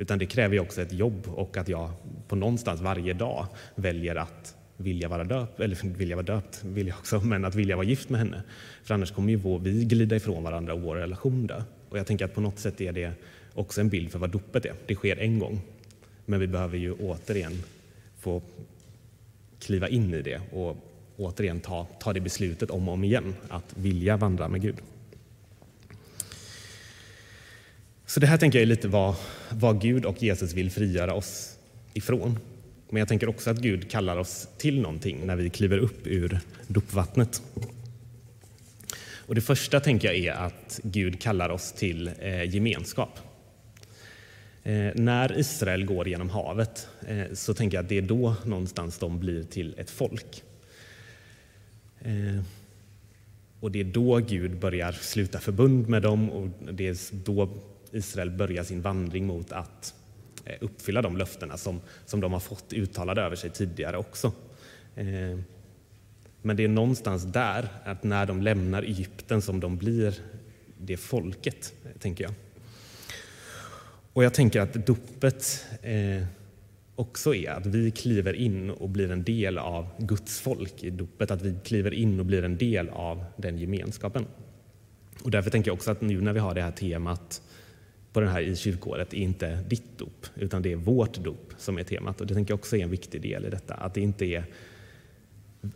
utan 0.00 0.18
det 0.18 0.26
kräver 0.26 0.54
ju 0.54 0.60
också 0.60 0.82
ett 0.82 0.92
jobb 0.92 1.26
och 1.26 1.56
att 1.56 1.68
jag 1.68 1.90
på 2.28 2.36
någonstans 2.36 2.80
varje 2.80 3.12
dag 3.12 3.46
väljer 3.74 4.16
att 4.16 4.56
vilja 4.76 5.08
vara 5.08 5.24
döpt, 5.24 5.60
eller 5.60 5.78
vilja 5.98 6.16
vara 6.16 6.26
döpt 6.26 6.64
vill 6.64 6.88
jag 6.88 6.98
också, 6.98 7.20
men 7.20 7.44
att 7.44 7.54
vilja 7.54 7.76
vara 7.76 7.86
gift 7.86 8.10
med 8.10 8.20
henne. 8.20 8.42
För 8.82 8.94
annars 8.94 9.10
kommer 9.12 9.30
ju 9.30 9.36
vår, 9.36 9.58
vi 9.58 9.84
glida 9.84 10.16
ifrån 10.16 10.44
varandra 10.44 10.74
och 10.74 10.80
vår 10.80 10.96
relation 10.96 11.46
dö. 11.46 11.62
Och 11.88 11.98
jag 11.98 12.06
tänker 12.06 12.24
att 12.24 12.34
på 12.34 12.40
något 12.40 12.58
sätt 12.58 12.80
är 12.80 12.92
det 12.92 13.12
också 13.54 13.80
en 13.80 13.88
bild 13.88 14.12
för 14.12 14.18
vad 14.18 14.30
dopet 14.30 14.64
är. 14.64 14.72
Det 14.86 14.94
sker 14.94 15.16
en 15.16 15.38
gång, 15.38 15.60
men 16.26 16.40
vi 16.40 16.46
behöver 16.46 16.78
ju 16.78 16.92
återigen 16.92 17.62
få 18.18 18.42
kliva 19.58 19.88
in 19.88 20.14
i 20.14 20.22
det 20.22 20.40
och 20.52 20.76
återigen 21.16 21.60
ta, 21.60 21.86
ta 22.00 22.12
det 22.12 22.20
beslutet 22.20 22.70
om 22.70 22.88
och 22.88 22.94
om 22.94 23.04
igen 23.04 23.34
att 23.48 23.76
vilja 23.76 24.16
vandra 24.16 24.48
med 24.48 24.62
Gud. 24.62 24.76
Så 28.10 28.20
det 28.20 28.26
här 28.26 28.36
tänker 28.36 28.58
jag 28.58 28.62
är 28.62 28.66
lite 28.66 28.88
vad, 28.88 29.14
vad 29.50 29.80
Gud 29.80 30.04
och 30.04 30.22
Jesus 30.22 30.52
vill 30.52 30.70
frigöra 30.70 31.14
oss 31.14 31.58
ifrån. 31.94 32.38
Men 32.88 33.00
jag 33.00 33.08
tänker 33.08 33.28
också 33.28 33.50
att 33.50 33.58
Gud 33.58 33.90
kallar 33.90 34.16
oss 34.16 34.48
till 34.58 34.80
någonting 34.80 35.26
när 35.26 35.36
vi 35.36 35.50
kliver 35.50 35.78
upp 35.78 36.06
ur 36.06 36.40
dopvattnet. 36.66 37.42
Och 39.26 39.34
det 39.34 39.40
första 39.40 39.80
tänker 39.80 40.08
jag 40.08 40.16
är 40.16 40.32
att 40.32 40.80
Gud 40.82 41.20
kallar 41.20 41.50
oss 41.50 41.72
till 41.72 42.10
eh, 42.18 42.54
gemenskap. 42.54 43.18
Eh, 44.62 44.90
när 44.94 45.38
Israel 45.38 45.84
går 45.84 46.08
genom 46.08 46.30
havet 46.30 46.88
eh, 47.06 47.32
så 47.32 47.54
tänker 47.54 47.76
jag 47.76 47.82
att 47.82 47.88
det 47.88 47.98
är 47.98 48.02
då 48.02 48.34
någonstans 48.44 48.98
de 48.98 49.20
blir 49.20 49.42
till 49.42 49.74
ett 49.78 49.90
folk. 49.90 50.42
Eh, 52.00 52.42
och 53.60 53.70
det 53.70 53.80
är 53.80 53.84
då 53.84 54.16
Gud 54.18 54.58
börjar 54.58 54.92
sluta 54.92 55.40
förbund 55.40 55.88
med 55.88 56.02
dem 56.02 56.30
och 56.30 56.48
det 56.72 56.88
är 56.88 56.96
då 57.24 57.48
Israel 57.92 58.30
börjar 58.30 58.64
sin 58.64 58.82
vandring 58.82 59.26
mot 59.26 59.52
att 59.52 59.94
eh, 60.44 60.56
uppfylla 60.60 61.02
de 61.02 61.16
löftena 61.16 61.56
som, 61.56 61.80
som 62.06 62.20
de 62.20 62.32
har 62.32 62.40
fått 62.40 62.72
uttalade 62.72 63.22
över 63.22 63.36
sig 63.36 63.50
tidigare 63.50 63.96
också. 63.96 64.32
Eh, 64.96 65.38
men 66.42 66.56
det 66.56 66.64
är 66.64 66.68
någonstans 66.68 67.24
där, 67.24 67.68
att 67.84 68.04
när 68.04 68.26
de 68.26 68.42
lämnar 68.42 68.82
Egypten, 68.82 69.42
som 69.42 69.60
de 69.60 69.76
blir 69.76 70.14
det 70.78 70.96
folket, 70.96 71.74
tänker 71.98 72.24
jag. 72.24 72.32
Och 74.12 74.24
jag 74.24 74.34
tänker 74.34 74.60
att 74.60 74.86
dopet 74.86 75.66
eh, 75.82 76.24
också 76.94 77.34
är 77.34 77.50
att 77.50 77.66
vi 77.66 77.90
kliver 77.90 78.32
in 78.32 78.70
och 78.70 78.88
blir 78.88 79.10
en 79.10 79.24
del 79.24 79.58
av 79.58 79.88
Guds 79.98 80.40
folk 80.40 80.84
i 80.84 80.90
dopet, 80.90 81.30
att 81.30 81.42
vi 81.42 81.56
kliver 81.64 81.94
in 81.94 82.20
och 82.20 82.26
blir 82.26 82.44
en 82.44 82.58
del 82.58 82.88
av 82.88 83.24
den 83.36 83.58
gemenskapen. 83.58 84.26
Och 85.22 85.30
därför 85.30 85.50
tänker 85.50 85.68
jag 85.68 85.74
också 85.74 85.90
att 85.90 86.00
nu 86.00 86.20
när 86.20 86.32
vi 86.32 86.40
har 86.40 86.54
det 86.54 86.62
här 86.62 86.72
temat 86.72 87.42
på 88.12 88.20
den 88.20 88.28
här 88.28 88.40
i 88.40 88.56
kyrkåret 88.56 89.14
är 89.14 89.18
inte 89.18 89.64
ditt 89.68 89.98
dop, 89.98 90.26
utan 90.34 90.62
det 90.62 90.72
är 90.72 90.76
vårt 90.76 91.18
dop 91.18 91.52
som 91.58 91.78
är 91.78 91.82
temat. 91.82 92.20
Och 92.20 92.26
det 92.26 92.34
tänker 92.34 92.52
jag 92.52 92.58
också 92.58 92.76
är 92.76 92.82
en 92.82 92.90
viktig 92.90 93.22
del 93.22 93.44
i 93.44 93.50
detta, 93.50 93.74
att 93.74 93.94
det 93.94 94.00
inte 94.00 94.24
är 94.24 94.44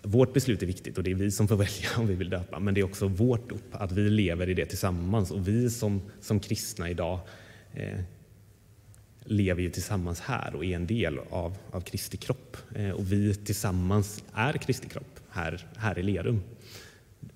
vårt 0.03 0.33
beslut 0.33 0.63
är 0.63 0.67
viktigt 0.67 0.99
och 0.99 1.05
det 1.05 1.11
är 1.11 1.15
vi 1.15 1.31
som 1.31 1.49
får 1.49 1.57
välja 1.67 1.89
om 1.97 2.07
vi 2.07 2.15
vill 2.15 2.31
döpa, 2.31 2.59
men 2.59 2.75
det 2.75 2.81
är 2.81 2.85
också 2.85 3.09
vårt 3.09 3.49
dop, 3.49 3.63
att 3.71 3.93
vi 3.93 4.11
lever 4.11 4.49
i 4.49 4.55
det 4.55 4.67
tillsammans. 4.67 5.31
Och 5.31 5.49
vi 5.49 5.71
som, 5.71 6.03
som 6.21 6.41
kristna 6.41 6.91
idag 6.91 7.19
eh, 7.75 8.01
lever 9.25 9.63
ju 9.63 9.71
tillsammans 9.71 10.21
här 10.21 10.55
och 10.55 10.65
är 10.65 10.77
en 10.77 10.87
del 10.87 11.19
av, 11.31 11.57
av 11.71 11.81
Kristi 11.81 12.17
kropp. 12.17 12.57
Eh, 12.75 12.91
och 12.91 13.13
vi 13.13 13.35
tillsammans 13.35 14.25
är 14.35 14.53
Kristi 14.53 14.89
kropp 14.89 15.21
här, 15.31 15.67
här 15.77 15.99
i 15.99 16.03
Lerum. 16.03 16.43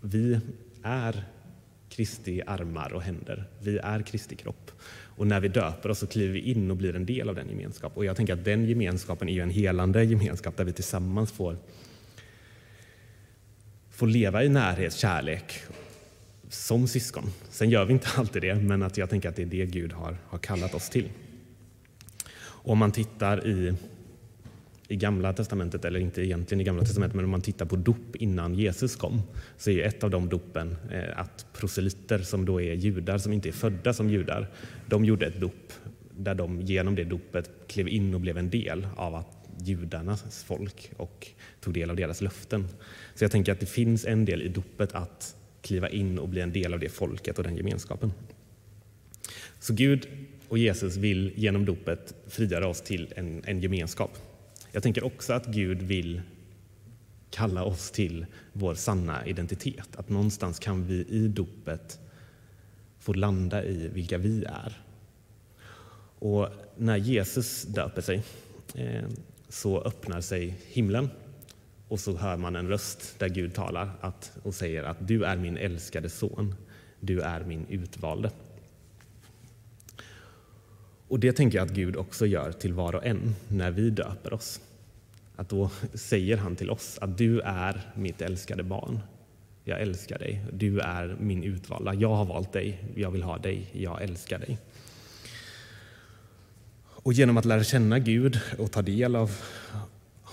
Vi 0.01 0.41
är 0.83 1.25
Kristi 1.89 2.43
armar 2.47 2.93
och 2.93 3.03
händer. 3.03 3.45
Vi 3.61 3.79
är 3.79 4.03
Kristi 4.03 4.37
kropp. 4.37 4.71
Och 5.19 5.27
när 5.27 5.41
vi 5.41 5.49
döper 5.49 5.89
oss 5.89 5.99
så 5.99 6.07
kliver 6.07 6.33
vi 6.33 6.41
in 6.41 6.71
och 6.71 6.77
blir 6.77 6.97
en 6.97 7.07
del 7.07 7.29
av 7.29 7.35
den 7.35 7.49
gemenskapen. 7.49 7.97
Och 7.97 8.05
jag 8.05 8.17
tänker 8.17 8.33
att 8.33 8.45
den 8.45 8.65
gemenskapen 8.65 9.29
är 9.29 9.43
en 9.43 9.51
helande 9.51 10.05
gemenskap 10.05 10.57
där 10.57 10.65
vi 10.65 10.73
tillsammans 10.73 11.33
får, 11.33 11.57
får 13.91 14.07
leva 14.07 14.45
i 14.45 14.49
närhet, 14.49 14.95
kärlek 14.95 15.53
som 16.49 16.89
syskon. 16.89 17.25
Sen 17.51 17.71
gör 17.71 17.85
vi 17.85 17.93
inte 17.93 18.09
alltid 18.17 18.43
det, 18.43 18.55
men 18.55 18.83
att 18.83 18.99
jag 18.99 19.11
tänker 19.11 19.29
att 19.29 19.37
det 19.37 19.43
är 19.43 19.47
det 19.47 19.67
Gud 19.67 19.93
har, 19.93 20.17
har 20.27 20.39
kallat 20.39 20.75
oss 20.75 20.91
till. 20.91 21.09
Och 22.39 22.73
om 22.73 22.79
man 22.79 22.93
tittar 22.93 23.47
i, 23.47 23.75
i 24.89 24.97
Gamla 24.97 25.33
testamentet, 25.33 25.85
eller 25.85 26.01
inte 26.01 26.23
egentligen 26.23 26.61
i 26.61 26.65
Gamla 26.65 26.83
testamentet, 26.83 27.17
men 27.17 27.25
om 27.25 27.31
man 27.31 27.41
tittar 27.41 27.67
på 27.67 27.77
dop 27.77 28.17
innan 28.17 28.55
Jesus 28.55 28.97
kom, 28.97 29.23
så 29.57 29.71
är 29.71 29.85
ett 29.85 30.05
av 30.05 30.11
de 30.11 30.29
dopen 30.29 30.77
eh, 30.91 31.21
att 31.21 31.47
proselyter, 31.53 32.19
som 32.19 32.45
då 32.45 32.61
är 32.61 32.75
judar 32.75 33.19
som 33.19 33.33
inte 33.33 33.49
är 33.49 33.53
födda 33.53 33.93
som 33.93 34.11
judar, 34.11 34.49
de 34.87 35.05
gjorde 35.05 35.27
ett 35.27 35.41
dop 35.41 35.73
där 36.11 36.35
de 36.35 36.61
genom 36.61 36.95
det 36.95 37.05
dopet 37.05 37.51
klev 37.67 37.89
in 37.89 38.15
och 38.15 38.21
blev 38.21 38.39
en 38.39 38.51
del 38.51 38.87
av 38.97 39.15
att 39.15 39.39
judarnas 39.61 40.45
folk 40.45 40.91
och 40.97 41.27
tog 41.61 41.75
del 41.75 41.91
av 41.91 41.97
deras 41.97 42.21
löften. 42.21 42.69
Så 43.15 43.25
jag 43.25 43.31
tänker 43.31 43.53
att 43.53 43.61
det 43.61 43.67
finns 43.67 44.07
en 44.07 44.25
del 44.25 44.43
i 44.43 44.49
dopet 44.49 44.95
att 44.95 45.37
kliva 45.63 45.89
in 45.89 46.19
och 46.19 46.29
bli 46.29 46.41
en 46.41 46.53
del 46.53 46.75
av 46.75 46.81
det 46.81 46.89
folket 46.89 47.39
och 47.39 47.45
den 47.45 47.57
gemenskapen. 47.57 48.13
Så 49.61 49.75
Gud 49.75 50.09
och 50.49 50.59
Jesus 50.59 50.97
vill 50.97 51.33
genom 51.37 51.65
dopet 51.65 52.15
frigöra 52.27 52.69
oss 52.69 52.81
till 52.81 53.13
en, 53.17 53.43
en 53.45 53.61
gemenskap. 53.61 54.19
Jag 54.73 54.83
tänker 54.83 55.05
också 55.05 55.33
att 55.33 55.47
Gud 55.47 55.83
vill 55.83 56.23
kalla 57.31 57.65
oss 57.65 57.91
till 57.91 58.27
vår 58.53 58.75
sanna 58.75 59.27
identitet. 59.27 59.97
Att 59.97 60.09
någonstans 60.09 60.59
kan 60.59 60.87
vi 60.87 60.95
i 60.95 61.29
dopet 61.29 61.99
få 62.99 63.13
landa 63.13 63.65
i 63.65 63.89
vilka 63.89 64.19
vi 64.19 64.45
är. 64.45 64.83
Och 66.19 66.49
när 66.77 66.97
Jesus 66.97 67.63
döper 67.63 68.03
sig 68.03 68.23
eh, 68.75 69.05
så 69.49 69.83
öppnar 69.83 70.21
sig 70.21 70.59
himlen 70.67 71.11
och 71.89 72.01
så 72.01 72.17
hör 72.17 72.37
man 72.37 72.57
en 72.57 72.69
röst 72.69 73.19
där 73.19 73.29
Gud 73.29 73.55
talar 73.55 73.91
att, 74.01 74.33
och 74.43 74.55
säger 74.55 74.83
att 74.85 75.09
du 75.09 75.25
är 75.25 75.37
min 75.37 75.57
älskade 75.57 76.09
son, 76.09 76.55
du 77.01 77.21
är 77.21 77.45
min 77.45 77.67
utvalde. 77.69 78.31
Och 81.09 81.21
det 81.21 81.33
tänker 81.33 81.59
jag 81.59 81.67
att 81.67 81.75
Gud 81.75 81.97
också 81.97 82.27
gör 82.27 82.53
till 82.53 82.73
var 82.73 82.95
och 82.95 83.07
en 83.07 83.35
när 83.49 83.71
vi 83.71 83.91
döper 83.91 84.33
oss. 84.33 84.61
Att 85.37 85.49
då 85.49 85.71
säger 85.95 86.37
han 86.37 86.57
till 86.57 86.71
oss 86.71 86.99
att 87.01 87.19
du 87.19 87.41
är 87.41 87.81
mitt 87.95 88.21
älskade 88.21 88.63
barn. 88.63 89.01
Jag 89.65 89.81
älskar 89.81 90.19
dig. 90.19 90.45
Du 90.53 90.81
är 90.81 91.17
min 91.21 91.45
utvalda. 91.45 91.95
Jag 91.95 92.15
har 92.15 92.25
valt 92.25 92.53
dig. 92.53 92.85
Jag 92.95 93.11
vill 93.11 93.23
ha 93.23 93.39
dig. 93.39 93.67
Jag 93.73 94.03
älskar 94.03 94.39
dig. 94.39 94.59
Och 96.85 97.13
genom 97.13 97.37
att 97.37 97.45
lära 97.45 97.65
känna 97.65 97.99
Gud 97.99 98.41
och 98.59 98.73
ta 98.73 98.83
del 98.83 99.17
av, 99.17 99.31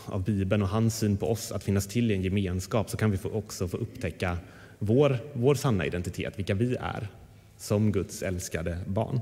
av 0.06 0.24
Bibeln 0.24 0.62
och 0.62 0.70
hans 0.70 0.98
syn 0.98 1.18
på 1.18 1.32
oss, 1.32 1.52
att 1.52 1.64
finnas 1.64 1.88
till 1.88 2.12
i 2.12 2.14
en 2.14 2.22
gemenskap, 2.22 2.90
så 2.90 2.98
kan 2.98 3.12
vi 3.12 3.18
också 3.24 3.68
få 3.68 3.78
upptäcka 3.78 4.38
vår, 4.80 5.18
vår 5.34 5.56
sanna 5.56 5.86
identitet, 5.86 6.40
vilka 6.40 6.54
vi 6.54 6.76
är 6.76 7.08
som 7.58 7.92
Guds 7.92 8.24
älskade 8.24 8.78
barn 8.86 9.22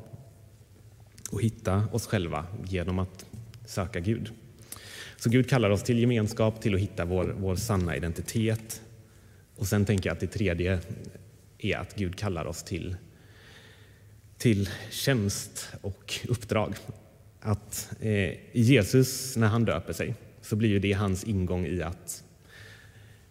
och 1.34 1.42
hitta 1.42 1.88
oss 1.92 2.08
själva 2.08 2.46
genom 2.66 3.00
att 3.00 3.26
söka 3.66 4.00
Gud. 4.00 4.32
Så 5.18 5.30
Gud 5.30 5.50
kallar 5.50 5.70
oss 5.70 5.84
till 5.84 6.00
gemenskap, 6.00 6.62
till 6.62 6.76
att 6.76 6.80
hitta 6.80 7.06
vår, 7.06 7.36
vår 7.38 7.56
sanna 7.56 7.96
identitet. 7.96 8.82
Och 9.56 9.68
sen 9.68 9.86
tänker 9.86 10.10
jag 10.10 10.14
att 10.14 10.20
det 10.20 10.28
tredje 10.28 10.80
är 11.58 11.78
att 11.78 11.96
Gud 11.96 12.16
kallar 12.16 12.46
oss 12.46 12.64
till, 12.64 12.96
till 14.38 14.70
tjänst 14.90 15.70
och 15.82 16.14
uppdrag. 16.28 16.76
Att 17.40 17.94
eh, 18.00 18.32
Jesus, 18.52 19.38
när 19.38 19.48
han 19.48 19.66
döper 19.66 19.94
sig, 19.94 20.16
så 20.42 20.56
blir 20.56 20.70
ju 20.70 20.80
det 20.80 20.94
hans 20.94 21.24
ingång 21.24 21.66
i 21.66 21.82
att 21.82 22.24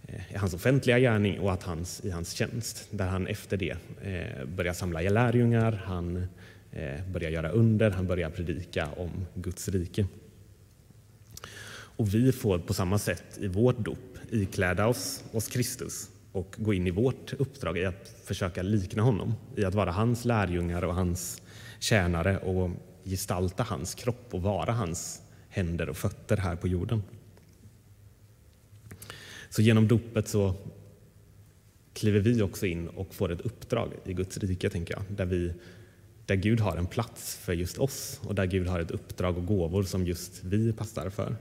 eh, 0.08 0.40
hans 0.40 0.54
offentliga 0.54 0.98
gärning 0.98 1.40
och 1.40 1.52
att 1.52 1.62
hans, 1.62 2.04
i 2.04 2.10
hans 2.10 2.32
tjänst, 2.32 2.88
där 2.90 3.06
han 3.06 3.26
efter 3.26 3.56
det 3.56 3.76
eh, 4.02 4.44
börjar 4.44 4.72
samla 4.72 5.00
lärjungar, 5.00 5.82
han 5.84 6.16
Eh, 6.16 6.41
Eh, 6.72 7.00
börjar 7.12 7.30
göra 7.30 7.50
under, 7.50 7.90
han 7.90 8.06
börjar 8.06 8.30
predika 8.30 8.88
om 8.96 9.10
Guds 9.34 9.68
rike. 9.68 10.06
Och 11.96 12.14
vi 12.14 12.32
får 12.32 12.58
på 12.58 12.74
samma 12.74 12.98
sätt 12.98 13.38
i 13.40 13.46
vårt 13.46 13.78
dop 13.78 14.18
ikläda 14.30 14.86
oss, 14.86 15.24
oss 15.32 15.48
Kristus 15.48 16.10
och 16.32 16.54
gå 16.58 16.74
in 16.74 16.86
i 16.86 16.90
vårt 16.90 17.32
uppdrag 17.32 17.78
i 17.78 17.84
att 17.84 18.14
försöka 18.24 18.62
likna 18.62 19.02
honom, 19.02 19.34
i 19.56 19.64
att 19.64 19.74
vara 19.74 19.92
hans 19.92 20.24
lärjungar 20.24 20.84
och 20.84 20.94
hans 20.94 21.42
tjänare 21.78 22.38
och 22.38 22.70
gestalta 23.04 23.62
hans 23.62 23.94
kropp 23.94 24.26
och 24.30 24.42
vara 24.42 24.72
hans 24.72 25.22
händer 25.48 25.88
och 25.88 25.96
fötter 25.96 26.36
här 26.36 26.56
på 26.56 26.68
jorden. 26.68 27.02
Så 29.50 29.62
genom 29.62 29.88
dopet 29.88 30.28
så 30.28 30.54
kliver 31.94 32.20
vi 32.20 32.42
också 32.42 32.66
in 32.66 32.88
och 32.88 33.14
får 33.14 33.32
ett 33.32 33.40
uppdrag 33.40 33.92
i 34.04 34.12
Guds 34.12 34.38
rike, 34.38 34.70
tänker 34.70 34.94
jag, 34.94 35.02
där 35.16 35.26
vi 35.26 35.54
där 36.26 36.34
Gud 36.34 36.60
har 36.60 36.76
en 36.76 36.86
plats 36.86 37.36
för 37.36 37.52
just 37.52 37.78
oss 37.78 38.20
och 38.24 38.34
där 38.34 38.46
Gud 38.46 38.66
har 38.66 38.80
ett 38.80 38.90
uppdrag 38.90 39.38
och 39.38 39.46
gåvor 39.46 39.82
som 39.82 40.06
just 40.06 40.44
vi 40.44 40.72
passar 40.72 41.10
för. 41.10 41.36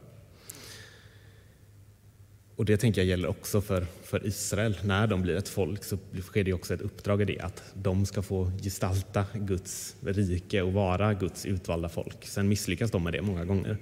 Och 2.56 2.65
Det 2.65 2.78
tänker 2.78 3.02
jag 3.02 3.08
gäller 3.08 3.28
också 3.28 3.62
för, 3.62 3.86
för 4.04 4.28
Israel. 4.28 4.78
När 4.84 5.08
de 5.08 5.22
blir 5.22 5.36
ett 5.36 5.48
folk 5.48 5.84
så 5.84 5.98
sker 6.22 6.44
det 6.44 6.54
också 6.54 6.74
ett 6.74 6.82
uppdrag 6.82 7.22
i 7.22 7.26
det 7.26 7.39
att 7.39 7.63
de 7.74 8.06
ska 8.06 8.22
få 8.22 8.52
gestalta 8.63 9.26
Guds 9.34 9.96
rike 10.02 10.62
och 10.62 10.74
vara 10.74 11.13
Guds 11.13 11.46
utvalda 11.46 11.89
folk. 11.89 12.26
Sen 12.26 12.48
misslyckas 12.48 12.91
de 12.91 13.04
med 13.04 13.13
det 13.13 13.22
många 13.22 13.46
gånger. 13.46 13.78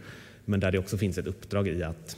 Men 0.46 0.60
där 0.60 0.72
det 0.72 0.80
också 0.80 0.98
finns 0.98 1.18
ett 1.18 1.28
uppdrag 1.28 1.68
i 1.68 1.84
att 1.84 2.18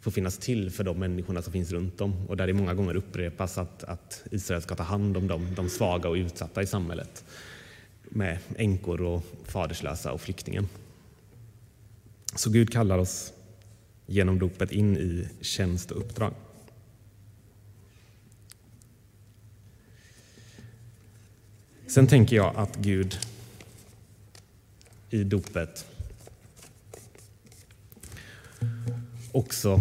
få 0.00 0.10
finnas 0.10 0.38
till 0.38 0.70
för 0.70 0.84
de 0.84 0.98
människorna 0.98 1.42
som 1.42 1.52
finns 1.52 1.72
runt 1.72 2.00
om 2.00 2.26
och 2.26 2.36
där 2.36 2.46
det 2.46 2.52
många 2.52 2.74
gånger 2.74 2.96
upprepas 2.96 3.58
att, 3.58 3.84
att 3.84 4.24
Israel 4.30 4.62
ska 4.62 4.74
ta 4.74 4.82
hand 4.82 5.16
om 5.16 5.26
dem, 5.26 5.48
de 5.56 5.68
svaga 5.68 6.08
och 6.08 6.14
utsatta 6.14 6.62
i 6.62 6.66
samhället 6.66 7.24
med 8.10 8.38
änkor 8.56 9.00
och 9.00 9.22
faderslösa 9.44 10.12
och 10.12 10.20
flyktingen. 10.20 10.68
Så 12.34 12.50
Gud 12.50 12.72
kallar 12.72 12.98
oss 12.98 13.32
genom 14.06 14.38
dopet 14.38 14.72
in 14.72 14.96
i 14.96 15.28
tjänst 15.40 15.90
och 15.90 15.98
uppdrag. 15.98 16.34
Sen 21.86 22.06
tänker 22.06 22.36
jag 22.36 22.56
att 22.56 22.76
Gud 22.76 23.18
i 25.10 25.24
dopet 25.24 25.86
också 29.32 29.80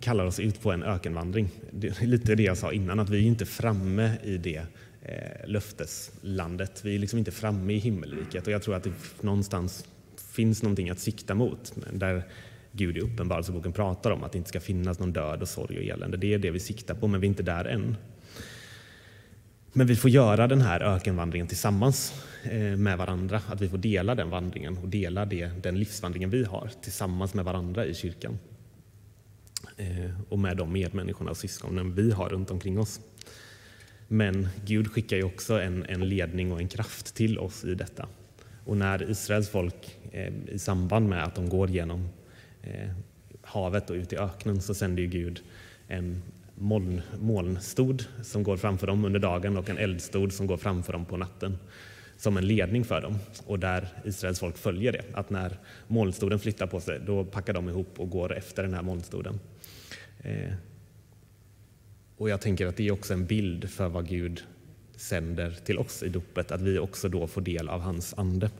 kallar 0.00 0.24
oss 0.24 0.40
ut 0.40 0.62
på 0.62 0.72
en 0.72 0.82
ökenvandring. 0.82 1.50
Det 1.70 2.00
är 2.00 2.06
lite 2.06 2.34
det 2.34 2.42
jag 2.42 2.58
sa 2.58 2.72
innan, 2.72 3.00
att 3.00 3.10
vi 3.10 3.18
är 3.18 3.22
inte 3.22 3.46
framme 3.46 4.12
i 4.22 4.38
det 4.38 4.62
eh, 5.04 5.48
löfteslandet. 5.48 6.84
Vi 6.84 6.94
är 6.94 6.98
liksom 6.98 7.18
inte 7.18 7.30
framme 7.30 7.72
i 7.72 7.78
himmelriket 7.78 8.46
och 8.46 8.52
jag 8.52 8.62
tror 8.62 8.74
att 8.74 8.84
det 8.84 8.92
någonstans 9.20 9.84
finns 10.16 10.62
någonting 10.62 10.90
att 10.90 10.98
sikta 10.98 11.34
mot 11.34 11.72
där 11.92 12.24
Gud 12.72 12.96
i 12.96 13.00
Uppenbarelseboken 13.00 13.72
pratar 13.72 14.10
om 14.10 14.24
att 14.24 14.32
det 14.32 14.38
inte 14.38 14.48
ska 14.48 14.60
finnas 14.60 14.98
någon 14.98 15.12
död 15.12 15.42
och 15.42 15.48
sorg 15.48 15.78
och 15.78 15.84
elände. 15.84 16.16
Det 16.16 16.34
är 16.34 16.38
det 16.38 16.50
vi 16.50 16.60
siktar 16.60 16.94
på, 16.94 17.06
men 17.06 17.20
vi 17.20 17.26
är 17.26 17.28
inte 17.28 17.42
där 17.42 17.64
än. 17.64 17.96
Men 19.72 19.86
vi 19.86 19.96
får 19.96 20.10
göra 20.10 20.46
den 20.46 20.60
här 20.60 20.80
ökenvandringen 20.80 21.46
tillsammans 21.46 22.22
eh, 22.42 22.76
med 22.76 22.98
varandra. 22.98 23.42
Att 23.48 23.60
vi 23.60 23.68
får 23.68 23.78
dela 23.78 24.14
den 24.14 24.30
vandringen 24.30 24.78
och 24.78 24.88
dela 24.88 25.24
det, 25.24 25.50
den 25.62 25.78
livsvandringen 25.78 26.30
vi 26.30 26.44
har 26.44 26.70
tillsammans 26.82 27.34
med 27.34 27.44
varandra 27.44 27.86
i 27.86 27.94
kyrkan. 27.94 28.38
Eh, 29.76 30.10
och 30.28 30.38
med 30.38 30.56
de 30.56 30.72
medmänniskorna 30.72 31.30
och 31.30 31.36
syskonen 31.36 31.94
vi 31.94 32.10
har 32.10 32.28
runt 32.28 32.50
omkring 32.50 32.78
oss. 32.78 33.00
Men 34.08 34.48
Gud 34.64 34.92
skickar 34.92 35.16
ju 35.16 35.24
också 35.24 35.60
en, 35.60 35.84
en 35.88 36.08
ledning 36.08 36.52
och 36.52 36.60
en 36.60 36.68
kraft 36.68 37.14
till 37.14 37.38
oss 37.38 37.64
i 37.64 37.74
detta. 37.74 38.08
Och 38.64 38.76
när 38.76 39.10
Israels 39.10 39.48
folk 39.48 39.96
eh, 40.12 40.32
i 40.48 40.58
samband 40.58 41.08
med 41.08 41.24
att 41.24 41.34
de 41.34 41.48
går 41.48 41.70
genom 41.70 42.08
eh, 42.62 42.90
havet 43.42 43.90
och 43.90 43.96
ut 43.96 44.12
i 44.12 44.16
öknen 44.16 44.60
så 44.60 44.74
sänder 44.74 45.02
ju 45.02 45.08
Gud 45.08 45.40
en 45.88 46.22
moln, 46.54 47.02
molnstod 47.20 48.04
som 48.22 48.42
går 48.42 48.56
framför 48.56 48.86
dem 48.86 49.04
under 49.04 49.20
dagen 49.20 49.56
och 49.56 49.70
en 49.70 49.78
eldstod 49.78 50.32
som 50.32 50.46
går 50.46 50.56
framför 50.56 50.92
dem 50.92 51.04
på 51.04 51.16
natten 51.16 51.58
som 52.16 52.36
en 52.36 52.46
ledning 52.46 52.84
för 52.84 53.00
dem 53.00 53.18
och 53.46 53.58
där 53.58 53.88
Israels 54.04 54.40
folk 54.40 54.58
följer 54.58 54.92
det. 54.92 55.04
Att 55.12 55.30
när 55.30 55.58
molnstoden 55.86 56.38
flyttar 56.38 56.66
på 56.66 56.80
sig 56.80 57.00
då 57.06 57.24
packar 57.24 57.52
de 57.52 57.68
ihop 57.68 58.00
och 58.00 58.10
går 58.10 58.34
efter 58.34 58.62
den 58.62 58.74
här 58.74 58.82
molnstoden. 58.82 59.40
Eh, 60.22 60.52
och 62.16 62.28
jag 62.28 62.40
tänker 62.40 62.66
att 62.66 62.76
det 62.76 62.88
är 62.88 62.92
också 62.92 63.12
en 63.12 63.26
bild 63.26 63.70
för 63.70 63.88
vad 63.88 64.08
Gud 64.08 64.42
sänder 64.96 65.50
till 65.64 65.78
oss 65.78 66.02
i 66.02 66.08
dopet, 66.08 66.50
att 66.50 66.60
vi 66.60 66.78
också 66.78 67.08
då 67.08 67.26
får 67.26 67.40
del 67.40 67.68
av 67.68 67.80
hans 67.80 68.14
ande. 68.16 68.50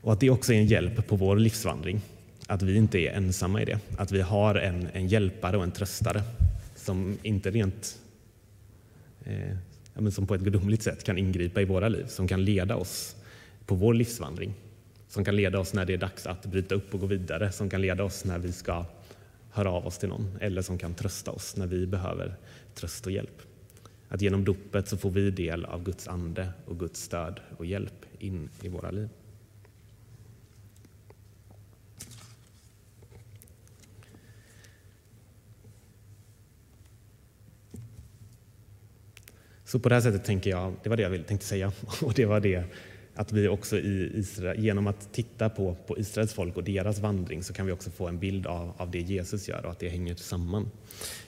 Och 0.00 0.12
att 0.12 0.20
det 0.20 0.30
också 0.30 0.52
är 0.52 0.56
en 0.56 0.66
hjälp 0.66 1.06
på 1.06 1.16
vår 1.16 1.36
livsvandring 1.36 2.00
att 2.50 2.62
vi 2.62 2.76
inte 2.76 2.98
är 2.98 3.12
ensamma 3.12 3.62
i 3.62 3.64
det. 3.64 3.78
Att 3.96 4.12
vi 4.12 4.20
har 4.20 4.54
en, 4.54 4.88
en 4.92 5.08
hjälpare 5.08 5.56
och 5.56 5.62
en 5.62 5.72
tröstare 5.72 6.22
som 6.76 7.18
inte 7.22 7.50
rent 7.50 7.98
eh, 9.24 9.56
men 9.94 10.12
som 10.12 10.26
på 10.26 10.34
ett 10.34 10.40
gudomligt 10.40 10.82
sätt 10.82 11.04
kan 11.04 11.18
ingripa 11.18 11.60
i 11.60 11.64
våra 11.64 11.88
liv, 11.88 12.06
som 12.06 12.28
kan 12.28 12.44
leda 12.44 12.76
oss 12.76 13.16
på 13.66 13.74
vår 13.74 13.94
livsvandring. 13.94 14.54
Som 15.08 15.24
kan 15.24 15.36
leda 15.36 15.58
oss 15.58 15.74
när 15.74 15.84
det 15.84 15.92
är 15.92 15.98
dags 15.98 16.26
att 16.26 16.46
bryta 16.46 16.74
upp 16.74 16.94
och 16.94 17.00
gå 17.00 17.06
vidare, 17.06 17.52
som 17.52 17.70
kan 17.70 17.82
leda 17.82 18.04
oss 18.04 18.24
när 18.24 18.38
vi 18.38 18.52
ska 18.52 18.84
höra 19.50 19.70
av 19.70 19.86
oss 19.86 19.98
till 19.98 20.08
någon 20.08 20.38
eller 20.40 20.62
som 20.62 20.78
kan 20.78 20.94
trösta 20.94 21.30
oss 21.30 21.56
när 21.56 21.66
vi 21.66 21.86
behöver 21.86 22.36
tröst 22.74 23.06
och 23.06 23.12
hjälp. 23.12 23.42
Att 24.08 24.20
genom 24.20 24.44
dopet 24.44 24.88
så 24.88 24.96
får 24.96 25.10
vi 25.10 25.30
del 25.30 25.64
av 25.64 25.82
Guds 25.82 26.08
ande 26.08 26.52
och 26.66 26.78
Guds 26.78 27.02
stöd 27.02 27.40
och 27.56 27.66
hjälp 27.66 28.04
in 28.18 28.50
i 28.62 28.68
våra 28.68 28.90
liv. 28.90 29.08
Så 39.64 39.78
på 39.78 39.88
det 39.88 39.94
här 39.94 40.02
sättet 40.02 40.24
tänker 40.24 40.50
jag, 40.50 40.74
det 40.82 40.88
var 40.88 40.96
det 40.96 41.02
jag 41.02 41.26
tänkte 41.26 41.46
säga, 41.46 41.72
och 42.02 42.14
det 42.14 42.26
var 42.26 42.40
det 42.40 42.64
att 43.14 43.32
vi 43.32 43.48
också 43.48 43.78
i 43.78 44.12
Israel, 44.14 44.64
genom 44.64 44.86
att 44.86 45.12
titta 45.12 45.48
på, 45.48 45.76
på 45.86 45.98
Israels 45.98 46.32
folk 46.32 46.56
och 46.56 46.64
deras 46.64 46.98
vandring 46.98 47.42
så 47.42 47.52
kan 47.52 47.66
vi 47.66 47.72
också 47.72 47.90
få 47.90 48.08
en 48.08 48.18
bild 48.18 48.46
av, 48.46 48.72
av 48.76 48.90
det 48.90 49.00
Jesus 49.00 49.48
gör 49.48 49.64
och 49.64 49.70
att 49.70 49.78
det 49.78 49.88
hänger 49.88 50.14
samman. 50.14 50.70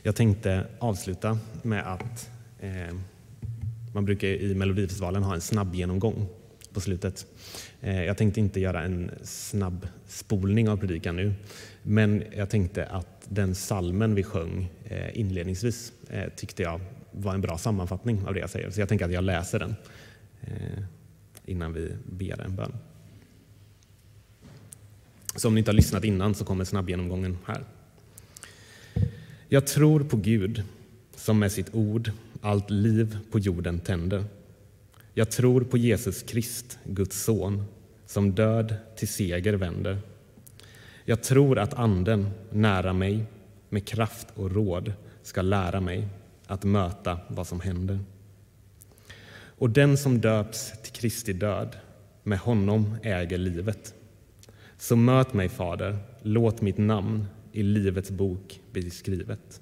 Jag 0.03 0.16
tänkte 0.16 0.66
avsluta 0.79 1.38
med 1.62 1.92
att 1.92 2.31
eh, 2.61 2.95
man 3.95 4.05
brukar 4.05 4.29
i 4.29 4.55
Melodifestivalen 4.55 5.23
ha 5.23 5.35
en 5.35 5.40
snabb 5.40 5.75
genomgång 5.75 6.27
på 6.73 6.81
slutet. 6.81 7.27
Eh, 7.81 8.05
jag 8.05 8.16
tänkte 8.16 8.40
inte 8.40 8.61
göra 8.61 8.83
en 8.83 9.11
snabb 9.23 9.88
spolning 10.07 10.68
av 10.68 10.77
predikan 10.77 11.16
nu, 11.16 11.35
men 11.83 12.25
jag 12.37 12.51
tänkte 12.51 12.87
att 12.87 13.27
den 13.29 13.55
salmen 13.55 14.14
vi 14.14 14.23
sjöng 14.23 14.68
eh, 14.85 15.18
inledningsvis 15.21 15.92
eh, 16.11 16.29
tyckte 16.37 16.62
jag 16.62 16.81
var 17.12 17.35
en 17.35 17.40
bra 17.40 17.59
sammanfattning 17.59 18.27
av 18.27 18.35
det 18.35 18.40
jag 18.40 18.51
säger. 18.51 18.71
Så 18.71 18.81
jag 18.81 18.88
tänker 18.88 19.05
att 19.05 19.12
jag 19.12 19.25
läser 19.25 19.59
den 19.59 19.75
eh, 20.40 20.85
innan 21.53 21.73
vi 21.73 21.93
ber 22.05 22.41
en 22.41 22.57
bön. 22.57 22.73
Så 25.37 25.49
om 25.49 25.55
ni 25.55 25.59
inte 25.59 25.71
har 25.71 25.77
lyssnat 25.77 26.05
innan 26.05 26.35
så 26.35 26.45
kommer 26.45 26.65
snabbgenomgången 26.65 27.38
här. 27.47 27.65
Jag 29.49 29.67
tror 29.67 30.05
på 30.05 30.17
Gud 30.17 30.62
som 31.17 31.38
med 31.38 31.53
sitt 31.53 31.75
ord 31.75 32.11
allt 32.41 32.71
liv 32.71 33.19
på 33.31 33.38
jorden 33.38 33.81
tänder. 33.81 34.25
Jag 35.15 35.31
tror 35.31 35.65
på 35.65 35.77
Jesus 35.77 36.23
Krist, 36.23 36.79
Guds 36.85 37.23
son, 37.23 37.65
som 38.07 38.33
död 38.33 38.77
till 38.97 39.09
seger 39.09 39.55
vänder. 39.55 39.99
Jag 41.05 41.23
tror 41.23 41.59
att 41.59 41.75
Anden 41.75 42.31
nära 42.51 42.93
mig 42.93 43.25
med 43.69 43.87
kraft 43.87 44.27
och 44.35 44.51
råd 44.51 44.93
ska 45.23 45.43
lära 45.43 45.81
mig 45.81 46.09
att 46.47 46.65
möta 46.65 47.19
vad 47.29 47.47
som 47.47 47.61
händer. 47.61 48.01
Och 49.62 49.70
den 49.70 49.96
som 49.96 50.20
döps 50.20 50.72
till 50.83 50.92
Kristi 50.92 51.33
död, 51.33 51.77
med 52.22 52.38
honom 52.38 52.96
äger 53.03 53.38
livet. 53.38 53.94
Så 54.79 54.96
möt 54.96 55.35
mig, 55.35 55.48
Fader, 55.48 55.98
låt 56.22 56.61
mitt 56.61 56.79
namn 56.79 57.27
i 57.53 57.62
Livets 57.62 58.11
bok 58.11 58.61
bli 58.72 58.90
skrivet. 58.90 59.61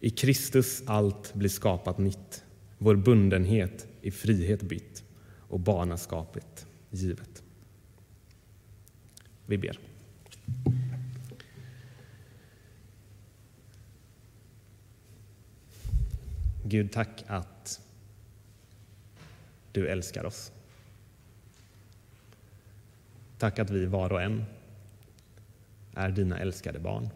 I 0.00 0.10
Kristus 0.10 0.82
allt 0.86 1.34
blir 1.34 1.48
skapat 1.48 1.98
nytt, 1.98 2.44
vår 2.78 2.96
bundenhet 2.96 3.86
i 4.00 4.10
frihet 4.10 4.62
bytt 4.62 5.04
och 5.48 5.60
barnaskapet 5.60 6.66
givet. 6.90 7.42
Vi 9.46 9.58
ber. 9.58 9.78
Gud, 16.64 16.92
tack 16.92 17.24
att 17.26 17.85
du 19.76 19.88
älskar 19.88 20.24
oss. 20.24 20.52
Tack 23.38 23.58
att 23.58 23.70
vi 23.70 23.86
var 23.86 24.12
och 24.12 24.22
en 24.22 24.44
är 25.94 26.10
dina 26.10 26.38
älskade 26.38 26.78
barn. 26.78 27.08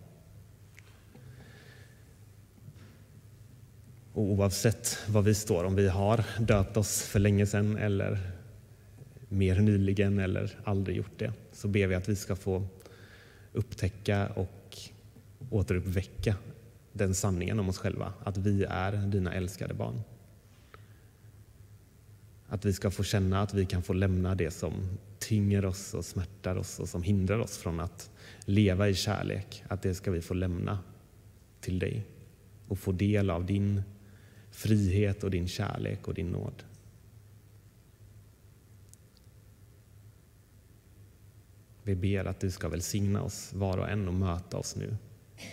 Och 4.13 4.23
oavsett 4.23 4.99
var 5.09 5.23
vi 5.23 5.35
står, 5.35 5.65
om 5.65 5.75
vi 5.75 5.89
har 5.89 6.25
döpt 6.41 6.77
oss 6.77 7.03
för 7.03 7.19
länge 7.19 7.47
sedan 7.47 7.77
eller 7.77 8.19
mer 9.29 9.61
nyligen 9.61 10.19
eller 10.19 10.59
aldrig 10.65 10.97
gjort 10.97 11.19
det, 11.19 11.33
så 11.53 11.69
ber 11.69 11.87
vi 11.87 11.95
att 11.95 12.09
vi 12.09 12.17
ska 12.17 12.37
få 12.37 12.67
upptäcka 13.53 14.29
och 14.29 14.79
återuppväcka 15.51 16.37
den 16.93 17.15
sanningen 17.15 17.61
om 17.61 17.69
oss 17.69 17.79
själva, 17.79 18.13
att 18.25 18.37
vi 18.37 18.65
är 18.65 18.93
dina 18.93 19.33
älskade 19.33 19.75
barn. 19.75 20.03
Att 22.53 22.65
vi 22.65 22.73
ska 22.73 22.91
få 22.91 23.03
känna 23.03 23.43
att 23.43 23.55
vi 23.55 23.67
kan 23.67 23.83
få 23.83 23.93
lämna 23.93 24.35
det 24.35 24.51
som 24.51 24.73
tynger 25.19 25.65
oss 25.65 25.95
och 25.95 26.05
smärtar 26.05 26.57
oss 26.57 26.81
och 26.81 26.89
som 26.89 27.03
hindrar 27.03 27.39
oss 27.39 27.59
från 27.59 27.81
att 27.81 28.11
leva 28.45 28.89
i 28.89 28.95
kärlek. 28.95 29.65
Att 29.69 29.83
det 29.83 29.95
ska 29.95 30.11
vi 30.11 30.21
få 30.21 30.35
lämna 30.35 30.79
till 31.61 31.79
dig 31.79 32.07
och 32.69 32.79
få 32.79 32.93
del 32.93 33.31
av 33.31 33.47
din 33.47 33.83
frihet 34.51 35.25
och 35.25 35.31
din 35.31 35.49
kärlek 35.49 36.09
och 36.09 36.15
din 36.15 36.31
nåd. 36.31 36.63
Vi 41.83 41.95
ber 41.95 42.25
att 42.25 42.41
du 42.41 42.51
ska 42.51 42.69
välsigna 42.69 43.23
oss 43.23 43.53
var 43.53 43.79
och 43.79 43.89
en 43.89 44.09
och 44.09 44.15
möta 44.15 44.57
oss 44.57 44.77
nu 44.77 44.97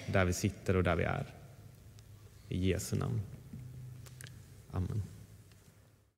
där 0.08 0.26
vi 0.26 0.34
sitter 0.34 0.76
och 0.76 0.84
där 0.84 0.96
vi 0.96 1.04
är. 1.04 1.34
I 2.50 2.70
Jesu 2.70 2.96
namn. 2.96 3.22
Amen. 4.72 5.04